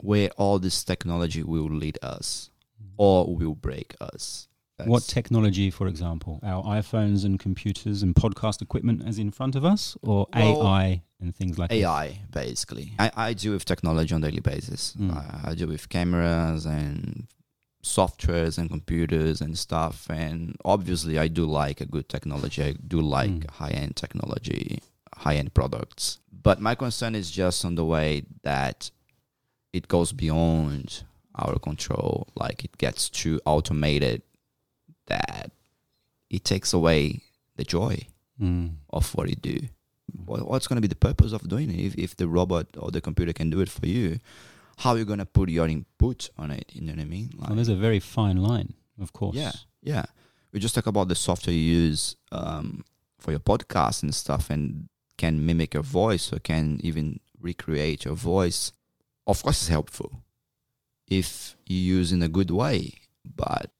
where 0.00 0.30
all 0.36 0.58
this 0.58 0.82
technology 0.82 1.42
will 1.42 1.68
lead 1.70 1.98
us 2.02 2.50
or 2.96 3.34
will 3.36 3.54
break 3.54 3.94
us. 4.00 4.48
What 4.84 5.02
technology, 5.02 5.70
for 5.70 5.88
example? 5.88 6.38
Our 6.42 6.62
iPhones 6.62 7.24
and 7.24 7.38
computers 7.38 8.04
and 8.04 8.14
podcast 8.14 8.62
equipment 8.62 9.02
as 9.04 9.18
in 9.18 9.32
front 9.32 9.56
of 9.56 9.64
us, 9.64 9.96
or 10.02 10.28
Well, 10.32 10.62
AI 10.68 11.02
and 11.20 11.34
things 11.34 11.58
like 11.58 11.70
that? 11.70 11.76
AI, 11.76 12.20
basically. 12.30 12.92
I, 12.96 13.10
I 13.16 13.32
deal 13.32 13.52
with 13.54 13.64
technology 13.64 14.14
on 14.14 14.22
a 14.22 14.28
daily 14.30 14.40
basis. 14.40 14.94
Mm. 14.96 15.16
I, 15.16 15.50
I 15.50 15.54
deal 15.54 15.66
with 15.66 15.88
cameras 15.88 16.64
and 16.64 17.26
softwares 17.82 18.58
and 18.58 18.68
computers 18.70 19.40
and 19.40 19.56
stuff. 19.58 20.08
And 20.10 20.56
obviously, 20.64 21.18
I 21.18 21.28
do 21.28 21.44
like 21.44 21.80
a 21.80 21.86
good 21.86 22.08
technology. 22.08 22.62
I 22.62 22.72
do 22.72 23.00
like 23.00 23.30
Mm. 23.30 23.50
high 23.50 23.70
end 23.70 23.96
technology, 23.96 24.80
high 25.14 25.36
end 25.36 25.54
products. 25.54 26.18
But 26.42 26.60
my 26.60 26.74
concern 26.74 27.14
is 27.14 27.30
just 27.30 27.64
on 27.64 27.74
the 27.76 27.84
way 27.84 28.24
that 28.42 28.90
it 29.72 29.88
goes 29.88 30.12
beyond 30.12 31.04
our 31.34 31.58
control. 31.58 32.28
Like 32.34 32.64
it 32.64 32.78
gets 32.78 33.08
too 33.08 33.40
automated 33.44 34.22
that 35.06 35.50
it 36.30 36.44
takes 36.44 36.72
away 36.72 37.22
the 37.56 37.64
joy 37.64 38.06
Mm. 38.40 38.74
of 38.90 39.14
what 39.14 39.28
you 39.28 39.34
do. 39.36 39.68
What's 40.26 40.66
going 40.66 40.76
to 40.76 40.80
be 40.80 40.88
the 40.88 40.94
purpose 41.08 41.32
of 41.32 41.48
doing 41.48 41.70
it 41.70 41.78
if, 41.80 41.94
if 41.96 42.16
the 42.16 42.28
robot 42.28 42.66
or 42.78 42.90
the 42.90 43.00
computer 43.00 43.32
can 43.32 43.50
do 43.50 43.60
it 43.60 43.68
for 43.68 43.86
you? 43.86 44.20
How 44.78 44.90
you're 44.90 45.00
you 45.00 45.04
going 45.04 45.18
to 45.18 45.26
put 45.26 45.48
your 45.48 45.66
input 45.66 46.30
on 46.38 46.50
it? 46.50 46.70
You 46.72 46.82
know 46.82 46.92
what 46.92 47.00
I 47.00 47.04
mean? 47.04 47.30
Well, 47.36 47.54
there's 47.54 47.68
a 47.68 47.76
very 47.76 47.98
fine 47.98 48.36
line, 48.36 48.74
of 49.00 49.12
course. 49.12 49.36
Yeah, 49.36 49.52
yeah. 49.82 50.06
We 50.52 50.60
just 50.60 50.74
talk 50.74 50.86
about 50.86 51.08
the 51.08 51.14
software 51.14 51.54
you 51.54 51.60
use 51.60 52.16
um, 52.32 52.84
for 53.18 53.32
your 53.32 53.40
podcast 53.40 54.02
and 54.02 54.14
stuff, 54.14 54.50
and 54.50 54.88
can 55.16 55.44
mimic 55.44 55.74
your 55.74 55.82
voice 55.82 56.32
or 56.32 56.38
can 56.38 56.78
even 56.82 57.20
recreate 57.40 58.04
your 58.04 58.14
voice. 58.14 58.72
Of 59.26 59.42
course, 59.42 59.62
it's 59.62 59.68
helpful 59.68 60.22
if 61.08 61.56
you 61.66 61.78
use 61.78 62.12
in 62.12 62.22
a 62.22 62.28
good 62.28 62.50
way. 62.50 62.94
But 63.24 63.70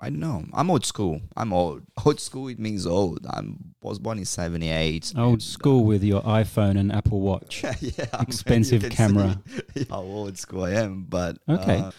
I 0.00 0.10
don't 0.10 0.20
know. 0.20 0.44
I'm 0.52 0.70
old 0.70 0.84
school. 0.84 1.20
I'm 1.36 1.52
old. 1.54 1.82
Old 2.04 2.20
school. 2.20 2.48
It 2.48 2.58
means 2.58 2.86
old. 2.86 3.26
I 3.26 3.40
was 3.82 3.98
born 3.98 4.18
in 4.18 4.24
'78. 4.26 5.14
Old 5.16 5.42
school 5.42 5.84
with 5.84 6.04
your 6.04 6.20
iPhone 6.22 6.78
and 6.78 6.92
Apple 6.92 7.20
Watch. 7.20 7.64
yeah, 7.80 8.04
Expensive 8.20 8.82
you 8.84 8.90
can 8.90 8.96
camera. 9.14 9.42
how 9.88 10.00
old 10.02 10.36
school 10.38 10.64
I 10.64 10.72
am, 10.72 11.04
but 11.08 11.38
Okay. 11.48 11.78
uh, 11.78 11.90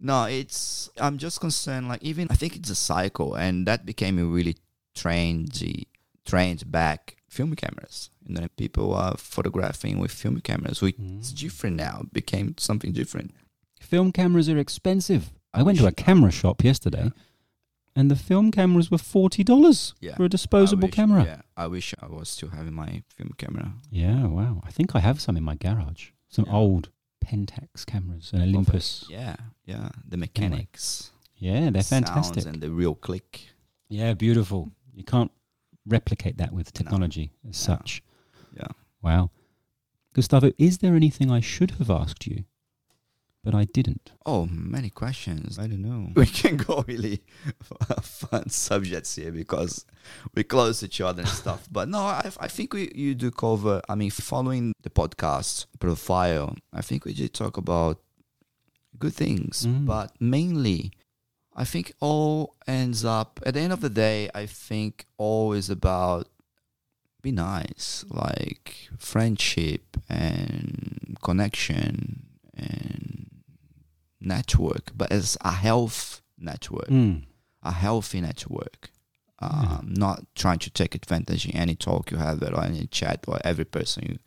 no, 0.00 0.24
it's 0.24 0.88
I'm 0.98 1.18
just 1.18 1.40
concerned. 1.40 1.88
Like 1.88 2.02
even 2.02 2.26
I 2.30 2.36
think 2.36 2.56
it's 2.56 2.70
a 2.70 2.74
cycle, 2.74 3.34
and 3.34 3.66
that 3.66 3.84
became 3.84 4.18
a 4.18 4.24
really 4.24 4.56
trendy 4.96 5.84
trend 6.24 6.70
back. 6.70 7.16
Film 7.28 7.54
cameras, 7.56 8.10
you 8.26 8.34
know, 8.34 8.46
people 8.58 8.92
are 8.94 9.16
photographing 9.16 9.98
with 9.98 10.10
film 10.10 10.40
cameras. 10.40 10.82
Which 10.82 10.96
it's 10.98 11.32
Mm. 11.32 11.38
different 11.40 11.76
now. 11.76 12.02
Became 12.12 12.54
something 12.58 12.92
different. 12.92 13.30
Film 13.80 14.12
cameras 14.12 14.48
are 14.48 14.58
expensive. 14.58 15.32
I, 15.54 15.60
I 15.60 15.62
went 15.62 15.78
to 15.78 15.86
a 15.86 15.92
camera 15.92 16.30
shop 16.30 16.62
yesterday, 16.64 17.10
and 17.94 18.10
the 18.10 18.16
film 18.16 18.50
cameras 18.50 18.90
were 18.90 18.98
forty 18.98 19.44
dollars 19.44 19.94
Yeah, 20.00 20.14
for 20.16 20.24
a 20.24 20.28
disposable 20.28 20.88
wish- 20.88 20.94
camera. 20.94 21.24
Yeah, 21.24 21.42
I 21.56 21.66
wish 21.66 21.94
I 22.00 22.06
was 22.06 22.28
still 22.28 22.50
having 22.50 22.74
my 22.74 23.02
film 23.08 23.32
camera. 23.38 23.74
Yeah, 23.90 24.26
wow. 24.26 24.62
I 24.64 24.70
think 24.70 24.94
I 24.96 25.00
have 25.00 25.20
some 25.20 25.36
in 25.36 25.42
my 25.44 25.54
garage. 25.56 26.10
Some 26.28 26.46
Yeah. 26.46 26.54
old 26.54 26.88
Pentax 27.24 27.84
cameras, 27.86 28.32
an 28.32 28.42
Olympus. 28.42 29.04
Yeah, 29.08 29.36
yeah. 29.64 29.90
The 30.08 30.16
mechanics, 30.16 31.12
Yeah, 31.36 31.70
they're 31.70 31.82
fantastic. 31.82 32.46
and 32.46 32.60
the 32.60 32.70
real 32.70 32.94
click. 32.94 33.48
Yeah, 33.88 34.14
beautiful. 34.14 34.72
You 34.94 35.04
can't 35.04 35.30
replicate 35.86 36.36
that 36.38 36.52
with 36.52 36.72
technology 36.72 37.32
as 37.48 37.68
No. 37.68 37.74
such. 37.76 38.02
Yeah. 38.56 38.68
Wow. 39.02 39.30
Gustavo, 40.14 40.52
is 40.58 40.78
there 40.78 40.94
anything 40.94 41.30
I 41.30 41.40
should 41.40 41.72
have 41.72 41.90
asked 41.90 42.26
you 42.26 42.44
but 43.44 43.54
I 43.54 43.64
didn't. 43.64 44.12
Oh, 44.24 44.46
many 44.46 44.90
questions. 44.90 45.58
I 45.58 45.66
don't 45.66 45.82
know. 45.82 46.12
We 46.14 46.26
can 46.26 46.56
go 46.56 46.84
really 46.86 47.22
fun 48.02 48.48
subjects 48.48 49.16
here 49.16 49.32
because 49.32 49.84
we're 50.34 50.44
close 50.44 50.80
to 50.80 50.86
each 50.86 51.00
other 51.00 51.22
and 51.22 51.30
stuff. 51.30 51.68
But 51.70 51.88
no, 51.88 51.98
I, 51.98 52.30
I 52.40 52.48
think 52.48 52.72
we 52.74 52.90
you 52.94 53.14
do 53.14 53.30
cover. 53.30 53.82
I 53.88 53.94
mean, 53.94 54.10
following 54.10 54.72
the 54.82 54.90
podcast 54.90 55.66
profile, 55.78 56.56
I 56.72 56.82
think 56.82 57.04
we 57.04 57.14
did 57.14 57.32
talk 57.34 57.56
about 57.56 58.00
good 58.98 59.14
things, 59.14 59.66
Mm. 59.66 59.86
but 59.86 60.12
mainly, 60.20 60.92
I 61.56 61.64
think 61.64 61.92
all 62.00 62.54
ends 62.66 63.04
up 63.04 63.40
at 63.44 63.54
the 63.54 63.60
end 63.60 63.72
of 63.72 63.80
the 63.80 63.90
day. 63.90 64.30
I 64.34 64.46
think 64.46 65.06
all 65.18 65.52
is 65.52 65.68
about 65.70 66.28
be 67.22 67.32
nice, 67.32 68.04
like 68.08 68.88
friendship 68.98 69.96
and 70.08 71.16
connection 71.22 72.26
and 72.56 73.01
network, 74.24 74.90
but 74.96 75.10
as 75.12 75.36
a 75.42 75.52
health 75.52 76.22
network, 76.38 76.88
Mm. 76.88 77.24
a 77.62 77.72
healthy 77.72 78.20
network. 78.20 78.90
Um, 79.38 79.92
Not 79.96 80.24
trying 80.36 80.60
to 80.60 80.70
take 80.70 80.94
advantage 80.94 81.46
in 81.46 81.52
any 81.56 81.74
talk 81.74 82.10
you 82.12 82.16
have 82.18 82.40
or 82.42 82.62
any 82.64 82.86
chat 82.86 83.24
or 83.26 83.38
every 83.44 83.64
person 83.64 84.04
you 84.08 84.18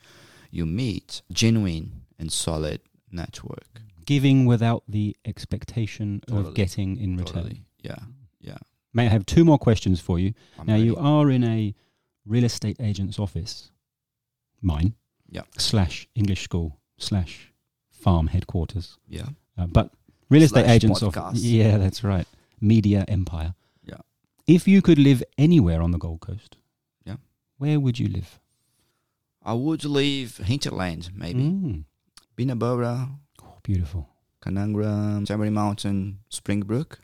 you 0.52 0.66
meet. 0.66 1.22
Genuine 1.32 1.92
and 2.20 2.32
solid 2.32 2.80
network. 3.12 3.82
Giving 4.06 4.46
without 4.46 4.84
the 4.88 5.16
expectation 5.26 6.22
Totally. 6.28 6.48
of 6.50 6.54
getting 6.54 6.98
in 6.98 7.18
return. 7.18 7.44
Totally. 7.44 7.62
Yeah. 7.82 8.00
Yeah. 8.40 8.58
May 8.94 9.06
I 9.08 9.10
have 9.10 9.26
two 9.26 9.44
more 9.44 9.58
questions 9.58 10.00
for 10.00 10.18
you? 10.20 10.34
I'm 10.60 10.66
now, 10.68 10.76
you 10.76 10.96
are 10.96 11.30
in 11.30 11.44
a 11.44 11.74
real 12.26 12.44
estate 12.46 12.78
agent's 12.80 13.20
office, 13.20 13.72
mine, 14.62 14.94
Yeah. 15.30 15.44
slash 15.58 16.08
English 16.16 16.44
school, 16.44 16.80
slash 16.98 17.52
farm 17.90 18.28
headquarters. 18.28 18.98
Yeah. 19.10 19.30
Uh, 19.58 19.68
but 19.68 19.92
real 20.30 20.44
estate 20.44 20.68
agents 20.68 21.02
podcast. 21.02 21.34
Yeah, 21.36 21.78
that's 21.78 22.04
right. 22.04 22.28
Media 22.62 23.06
empire. 23.08 23.54
Yeah. 23.84 23.98
If 24.48 24.68
you 24.68 24.82
could 24.82 24.98
live 25.00 25.24
anywhere 25.38 25.82
on 25.82 25.92
the 25.92 25.98
Gold 25.98 26.22
Coast, 26.22 26.58
Yeah. 27.06 27.18
where 27.58 27.80
would 27.80 28.00
you 28.00 28.08
live? 28.10 28.40
I 29.44 29.54
would 29.54 29.86
leave 29.86 30.38
Hinterland, 30.38 31.12
maybe. 31.16 31.42
Mm. 31.42 31.84
Binna 32.36 32.56
Burra, 32.56 33.10
Oh, 33.44 33.58
beautiful. 33.64 34.10
Canungra, 34.42 35.26
Tamari 35.26 35.52
Mountain, 35.52 36.20
Springbrook. 36.30 37.00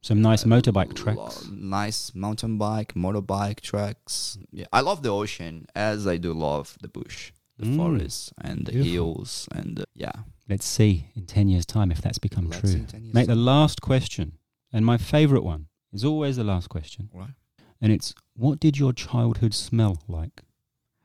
Some 0.00 0.20
nice 0.22 0.44
Uh, 0.44 0.48
motorbike 0.48 0.94
tracks. 0.94 1.48
Nice 1.48 2.12
mountain 2.14 2.58
bike, 2.58 2.94
motorbike 2.94 3.60
tracks. 3.60 4.36
Yeah, 4.50 4.66
I 4.72 4.80
love 4.80 5.02
the 5.02 5.10
ocean 5.10 5.66
as 5.76 6.06
I 6.06 6.16
do 6.16 6.32
love 6.32 6.76
the 6.80 6.88
bush, 6.88 7.32
the 7.62 7.68
Mm. 7.68 7.76
forest, 7.76 8.32
and 8.40 8.66
the 8.66 8.72
Beautiful. 8.72 8.92
hills, 8.92 9.48
and 9.52 9.76
the, 9.78 9.84
yeah. 9.94 10.12
Let's 10.48 10.66
see 10.66 11.06
in 11.14 11.26
10 11.26 11.48
years' 11.48 11.64
time 11.66 11.90
if 11.92 12.00
that's 12.02 12.18
become 12.18 12.46
Let's 12.48 12.60
true. 12.60 12.70
see 12.70 12.78
in 12.78 12.86
10 12.86 13.02
years' 13.04 13.14
Mate, 13.14 13.26
the 13.28 13.34
last 13.36 13.80
question, 13.80 14.38
and 14.72 14.84
my 14.84 14.98
favourite 14.98 15.44
one, 15.44 15.68
is 15.92 16.04
always 16.04 16.36
the 16.36 16.44
last 16.44 16.68
question. 16.68 17.08
Right. 17.12 17.34
And 17.80 17.92
it's 17.92 18.14
what 18.34 18.60
did 18.60 18.78
your 18.78 18.92
childhood 18.92 19.54
smell 19.54 20.02
like? 20.08 20.42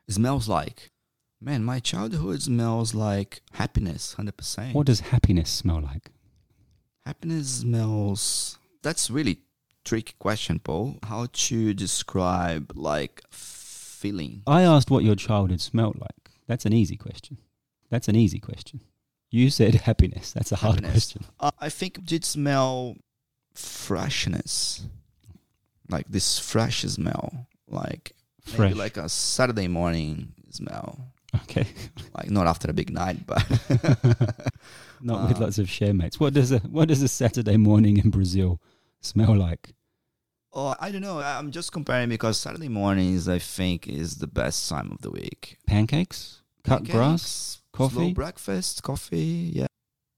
It 0.07 0.13
smells 0.13 0.47
like, 0.47 0.91
man, 1.41 1.63
my 1.63 1.79
childhood 1.79 2.41
smells 2.41 2.93
like 2.95 3.41
happiness, 3.53 4.13
hundred 4.13 4.37
percent. 4.37 4.73
What 4.75 4.87
does 4.87 4.99
happiness 5.01 5.49
smell 5.49 5.81
like? 5.81 6.11
happiness 7.05 7.47
smells? 7.61 8.57
That's 8.83 9.09
really 9.09 9.39
tricky 9.85 10.13
question, 10.19 10.59
Paul. 10.59 10.97
How 11.03 11.27
to 11.31 11.73
describe 11.73 12.71
like 12.75 13.21
feeling? 13.31 14.43
I 14.45 14.61
asked 14.63 14.91
what 14.91 15.03
your 15.03 15.15
childhood 15.15 15.61
smelled 15.61 15.99
like. 15.99 16.26
That's 16.47 16.65
an 16.65 16.73
easy 16.73 16.95
question. 16.97 17.37
That's 17.89 18.07
an 18.07 18.15
easy 18.15 18.39
question. 18.39 18.81
You 19.29 19.49
said 19.49 19.75
happiness. 19.89 20.31
That's 20.33 20.51
a 20.51 20.55
hard 20.57 20.75
Happiness. 20.75 21.11
question. 21.13 21.25
Uh, 21.39 21.51
I 21.59 21.69
think 21.69 21.97
it 21.97 22.05
did 22.05 22.23
smell 22.25 22.95
freshness, 23.53 24.85
like 25.89 26.05
this 26.09 26.39
fresh 26.39 26.81
smell, 26.83 27.47
like 27.67 28.13
Fresh. 28.41 28.59
maybe 28.59 28.73
like 28.79 28.97
a 28.97 29.09
Saturday 29.09 29.67
morning 29.67 30.33
smell, 30.49 31.13
okay. 31.43 31.65
like 32.17 32.29
not 32.29 32.47
after 32.47 32.69
a 32.69 32.73
big 32.73 32.91
night, 32.91 33.25
but 33.25 33.43
Not 35.01 35.27
with 35.27 35.37
Uh, 35.37 35.41
lots 35.41 35.59
of 35.59 35.69
share 35.69 35.93
mates. 35.93 36.19
What 36.19 36.33
does 36.33 36.51
a 36.51 36.59
what 36.59 36.87
does 36.87 37.01
a 37.03 37.07
Saturday 37.07 37.57
morning 37.57 37.97
in 37.97 38.09
Brazil 38.09 38.59
smell 39.01 39.35
like? 39.35 39.73
Oh, 40.53 40.75
I 40.79 40.91
don't 40.91 41.01
know. 41.01 41.19
I- 41.19 41.37
I'm 41.37 41.51
just 41.51 41.71
comparing 41.71 42.09
because 42.09 42.37
Saturday 42.37 42.69
mornings 42.69 43.27
I 43.27 43.39
think 43.39 43.87
is 43.87 44.17
the 44.17 44.27
best 44.27 44.67
time 44.69 44.91
of 44.91 45.01
the 45.01 45.11
week. 45.11 45.57
Pancakes? 45.67 46.41
Cut 46.63 46.83
grass? 46.85 47.59
Coffee? 47.73 48.11
breakfast, 48.11 48.81
coffee, 48.81 49.51
yeah, 49.53 49.67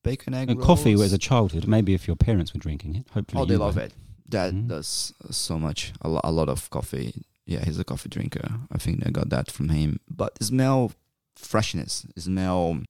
bacon 0.02 0.34
egg 0.34 0.50
And 0.50 0.62
coffee 0.62 0.92
rolls. 0.96 1.08
as 1.08 1.14
a 1.14 1.18
childhood. 1.18 1.68
Maybe 1.68 1.94
if 1.94 2.08
your 2.08 2.16
parents 2.16 2.54
were 2.54 2.60
drinking 2.60 2.96
it. 2.96 3.06
Hopefully 3.14 3.42
Oh, 3.42 3.46
they 3.46 3.58
love 3.58 3.76
weren't. 3.76 3.92
it. 3.92 3.98
Dad 4.30 4.54
Mhm. 4.54 4.68
does 4.70 5.12
so 5.30 5.60
much, 5.60 5.92
a, 6.02 6.08
lo- 6.08 6.22
a 6.24 6.32
lot 6.32 6.48
of 6.48 6.70
coffee. 6.70 7.26
Yeah, 7.46 7.66
he's 7.66 7.78
a 7.80 7.84
coffee 7.84 8.08
drinker. 8.10 8.62
I 8.72 8.78
think 8.78 9.04
they 9.04 9.12
got 9.12 9.30
that 9.30 9.52
from 9.52 9.70
him. 9.70 10.00
But 10.10 10.42
smell 10.42 10.94
freshness. 11.36 12.06
Smell, 12.18 12.84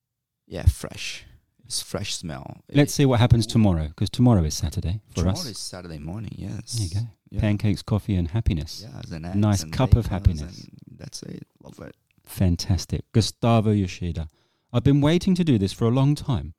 yeah, 0.47 0.65
fresh. 0.67 1.25
Fresh 1.69 2.15
smell. 2.15 2.61
Let's 2.73 2.93
see 2.93 3.05
what 3.05 3.19
happens 3.19 3.45
tomorrow, 3.45 3.87
because 3.89 4.09
tomorrow 4.09 4.43
is 4.43 4.55
Saturday 4.55 5.01
for 5.09 5.15
Tomorrow 5.17 5.33
us. 5.33 5.45
is 5.45 5.57
Saturday 5.59 5.99
morning. 5.99 6.33
Yes. 6.35 6.73
There 6.73 6.87
you 6.87 6.93
go. 6.95 7.07
Yeah. 7.29 7.41
Pancakes, 7.41 7.83
coffee, 7.83 8.15
and 8.15 8.27
happiness. 8.29 8.83
Yeah, 8.87 8.99
as 9.03 9.11
an 9.11 9.39
Nice 9.39 9.63
cup 9.65 9.95
of 9.95 10.07
happiness. 10.07 10.67
That's 10.97 11.21
it. 11.23 11.45
Love 11.63 11.79
it. 11.79 11.95
Fantastic. 12.25 13.03
Gustavo 13.11 13.71
Yoshida. 13.71 14.27
I've 14.73 14.83
been 14.83 15.01
waiting 15.01 15.35
to 15.35 15.43
do 15.43 15.57
this 15.59 15.71
for 15.73 15.85
a 15.85 15.91
long 15.91 16.15
time, 16.15 16.53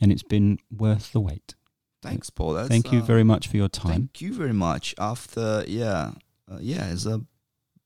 and 0.00 0.10
it's 0.10 0.22
been 0.24 0.58
worth 0.70 1.12
the 1.12 1.20
wait. 1.20 1.54
Thanks, 2.02 2.30
Paul. 2.30 2.54
That's, 2.54 2.68
Thank 2.68 2.92
you 2.92 3.00
uh, 3.00 3.04
very 3.04 3.24
much 3.24 3.48
for 3.48 3.56
your 3.56 3.68
time. 3.68 3.92
Thank 3.92 4.20
you 4.20 4.32
very 4.34 4.52
much. 4.52 4.94
After 4.98 5.64
yeah, 5.66 6.12
uh, 6.50 6.58
yeah, 6.60 6.90
it's 6.92 7.06
a 7.06 7.22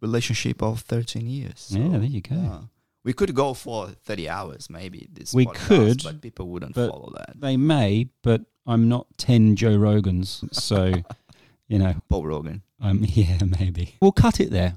relationship 0.00 0.62
of 0.62 0.80
thirteen 0.80 1.26
years. 1.28 1.68
Yeah, 1.70 1.88
there 1.98 2.04
you 2.04 2.20
go. 2.22 2.34
yeah. 2.34 2.58
We 3.04 3.12
could 3.14 3.34
go 3.34 3.54
for 3.54 3.88
thirty 3.88 4.28
hours, 4.28 4.68
maybe. 4.68 5.08
This 5.12 5.32
We 5.32 5.46
podcast, 5.46 5.66
could, 5.66 6.02
but 6.02 6.20
people 6.20 6.48
wouldn't 6.48 6.74
but- 6.74 6.90
follow 6.90 7.12
that. 7.16 7.40
They 7.40 7.56
may, 7.56 8.08
but 8.22 8.42
I'm 8.66 8.88
not 8.88 9.06
10 9.16 9.56
Joe 9.56 9.76
Rogans, 9.76 10.44
so, 10.54 10.92
you 11.66 11.78
know, 11.78 11.94
Paul 12.08 12.26
Rogan. 12.26 12.62
um, 12.80 13.00
yeah, 13.08 13.38
maybe. 13.58 13.94
We'll 14.00 14.12
cut 14.12 14.38
it 14.38 14.50
there. 14.50 14.76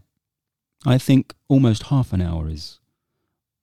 I 0.86 0.97
think 0.97 1.36
almost 1.47 1.83
half 1.83 2.12
an 2.13 2.21
hour 2.21 2.47
is 2.49 2.79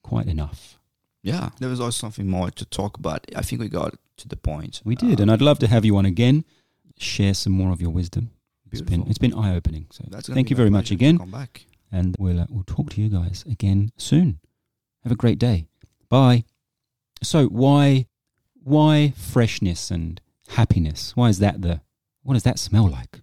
quite 0.03 0.27
enough. 0.27 0.79
Yeah, 1.23 1.51
there 1.59 1.69
was 1.71 1.81
always 1.81 1.97
something 1.97 2.27
more 2.29 2.51
to 2.51 2.65
talk 2.67 2.97
about. 2.99 3.27
I 3.35 3.43
think 3.43 3.61
we 3.61 3.69
got 3.69 3.95
to 4.19 4.29
the 4.29 4.37
point. 4.37 4.83
We 4.85 4.95
did, 4.95 5.19
Uh, 5.21 5.23
and 5.23 5.31
I'd 5.33 5.43
love 5.43 5.59
to 5.61 5.67
have 5.67 5.85
you 5.85 5.97
on 5.97 6.05
again, 6.07 6.45
share 6.99 7.35
some 7.35 7.53
more 7.55 7.73
of 7.73 7.81
your 7.81 7.91
wisdom. 7.91 8.31
It's 8.71 8.81
been, 8.83 9.01
Beautiful. 9.03 9.11
it's 9.11 9.19
been 9.19 9.35
eye 9.35 9.55
opening. 9.57 9.87
So 9.91 10.05
thank 10.33 10.49
you 10.51 10.55
very 10.57 10.71
much 10.71 10.91
again. 10.91 11.19
Come 11.19 11.31
back. 11.31 11.65
and 11.91 12.15
we'll 12.21 12.39
uh, 12.41 12.47
we'll 12.51 12.63
talk 12.65 12.91
to 12.91 13.01
you 13.03 13.09
guys 13.09 13.45
again 13.51 13.91
soon. 13.97 14.39
Have 15.03 15.13
a 15.13 15.17
great 15.17 15.39
day. 15.39 15.67
Bye. 16.09 16.45
So 17.23 17.47
why 17.47 18.07
why 18.63 19.13
freshness 19.17 19.91
and 19.91 20.21
happiness? 20.49 21.17
Why 21.17 21.29
is 21.29 21.39
that 21.39 21.63
the 21.63 21.81
what 22.23 22.35
does 22.35 22.43
that 22.45 22.59
smell 22.59 22.89
like? 22.89 23.23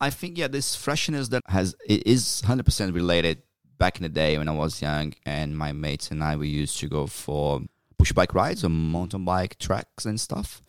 I 0.00 0.10
think 0.10 0.38
yeah, 0.38 0.48
this 0.48 0.74
freshness 0.74 1.28
that 1.28 1.42
has 1.46 1.74
it 1.86 2.06
is 2.06 2.40
hundred 2.42 2.64
percent 2.64 2.94
related. 2.94 3.42
Back 3.78 3.96
in 3.96 4.04
the 4.04 4.08
day 4.08 4.38
when 4.38 4.48
I 4.48 4.52
was 4.52 4.80
young, 4.80 5.12
and 5.26 5.58
my 5.58 5.72
mates 5.72 6.12
and 6.12 6.22
I 6.22 6.36
we 6.36 6.46
used 6.46 6.78
to 6.78 6.88
go 6.88 7.08
for 7.08 7.62
push 7.98 8.12
bike 8.12 8.32
rides 8.32 8.62
or 8.62 8.68
mountain 8.68 9.24
bike 9.24 9.58
tracks 9.58 10.06
and 10.06 10.20
stuff. 10.20 10.62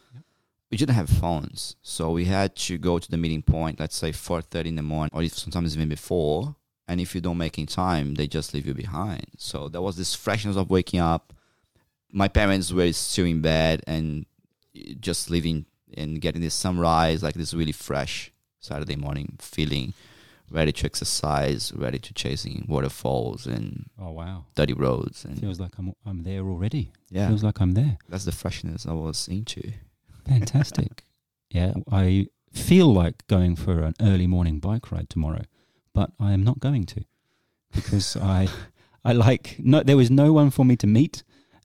We 0.72 0.78
didn't 0.78 0.96
have 0.96 1.10
phones, 1.10 1.76
so 1.84 2.10
we 2.10 2.26
had 2.26 2.56
to 2.56 2.80
go 2.80 2.98
to 2.98 3.12
the 3.12 3.18
meeting 3.18 3.44
point. 3.44 3.80
Let's 3.80 3.96
say 3.96 4.14
four 4.14 4.42
thirty 4.42 4.70
in 4.70 4.78
the 4.78 4.82
morning, 4.82 5.12
or 5.14 5.22
if 5.22 5.38
sometimes 5.38 5.76
even 5.76 5.90
before. 5.90 6.56
And 6.88 7.00
if 7.00 7.16
you 7.16 7.22
don't 7.22 7.38
make 7.38 7.58
in 7.58 7.66
time, 7.66 8.16
they 8.16 8.28
just 8.28 8.54
leave 8.54 8.66
you 8.66 8.74
behind. 8.74 9.26
So 9.38 9.70
there 9.70 9.82
was 9.82 9.96
this 9.96 10.14
freshness 10.16 10.58
of 10.58 10.70
waking 10.70 11.00
up. 11.00 11.34
My 12.12 12.28
parents 12.28 12.72
were 12.72 12.92
still 12.94 13.26
in 13.26 13.42
bed 13.42 13.82
and 13.88 14.26
just 15.00 15.30
living 15.30 15.66
and 15.96 16.20
getting 16.20 16.42
this 16.42 16.54
sunrise, 16.54 17.24
like 17.24 17.36
this 17.36 17.54
really 17.54 17.72
fresh 17.72 18.32
Saturday 18.60 18.96
morning 18.96 19.36
feeling, 19.40 19.94
ready 20.52 20.72
to 20.74 20.86
exercise, 20.86 21.72
ready 21.76 22.00
to 22.00 22.14
chasing 22.14 22.66
waterfalls 22.68 23.46
and 23.48 23.86
Oh 24.00 24.12
wow. 24.12 24.46
dirty 24.56 24.74
roads. 24.74 25.24
And 25.26 25.40
Feels 25.40 25.60
like 25.60 25.78
I'm 25.78 25.94
I'm 26.06 26.24
there 26.24 26.42
already. 26.42 26.92
yeah, 27.10 27.28
Feels 27.30 27.44
like 27.44 27.62
I'm 27.62 27.72
there. 27.74 27.98
that's 28.10 28.26
the 28.26 28.32
freshness 28.32 28.86
I 28.86 28.94
was 28.94 29.28
into. 29.28 29.72
Fantastic. 30.28 31.04
yeah, 31.50 31.74
I 31.92 32.28
feel 32.52 32.94
like 32.94 33.26
going 33.28 33.56
for 33.56 33.82
an 33.84 33.94
early 34.02 34.28
morning 34.28 34.60
bike 34.60 34.92
ride 34.92 35.10
tomorrow, 35.10 35.44
but 35.94 36.12
I 36.20 36.32
am 36.34 36.44
not 36.44 36.60
going 36.60 36.86
to 36.86 37.04
because 37.74 38.16
I 38.18 38.48
I 39.06 39.14
like 39.14 39.58
no 39.60 39.84
there 39.84 39.98
was 39.98 40.10
no 40.12 40.34
one 40.34 40.50
for 40.50 40.66
me 40.66 40.76
to 40.78 40.88
meet 40.88 41.24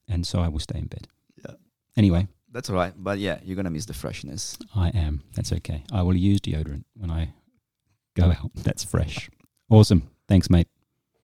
and 0.09 0.27
so 0.27 0.41
I 0.41 0.49
will 0.49 0.61
stay 0.61 0.79
in 0.79 0.87
bed. 0.87 1.09
Yeah. 1.45 1.55
Anyway, 1.97 2.29
That's 2.53 2.71
all 2.71 2.77
right. 2.77 2.95
But 2.97 3.19
yeah, 3.19 3.38
you're 3.45 3.57
going 3.57 3.64
to 3.67 3.71
miss 3.71 3.87
the 3.87 3.95
freshness. 3.95 4.57
I 4.75 4.88
am. 4.88 5.23
That's 5.35 5.53
okay. 5.53 5.83
I 5.93 6.03
will 6.03 6.17
use 6.17 6.41
deodorant 6.41 6.85
when 6.97 7.11
I 7.11 7.33
go 8.14 8.31
out. 8.31 8.51
That's 8.55 8.85
fresh. 8.85 9.29
Awesome. 9.69 10.03
Thanks, 10.29 10.49
mate. 10.49 10.69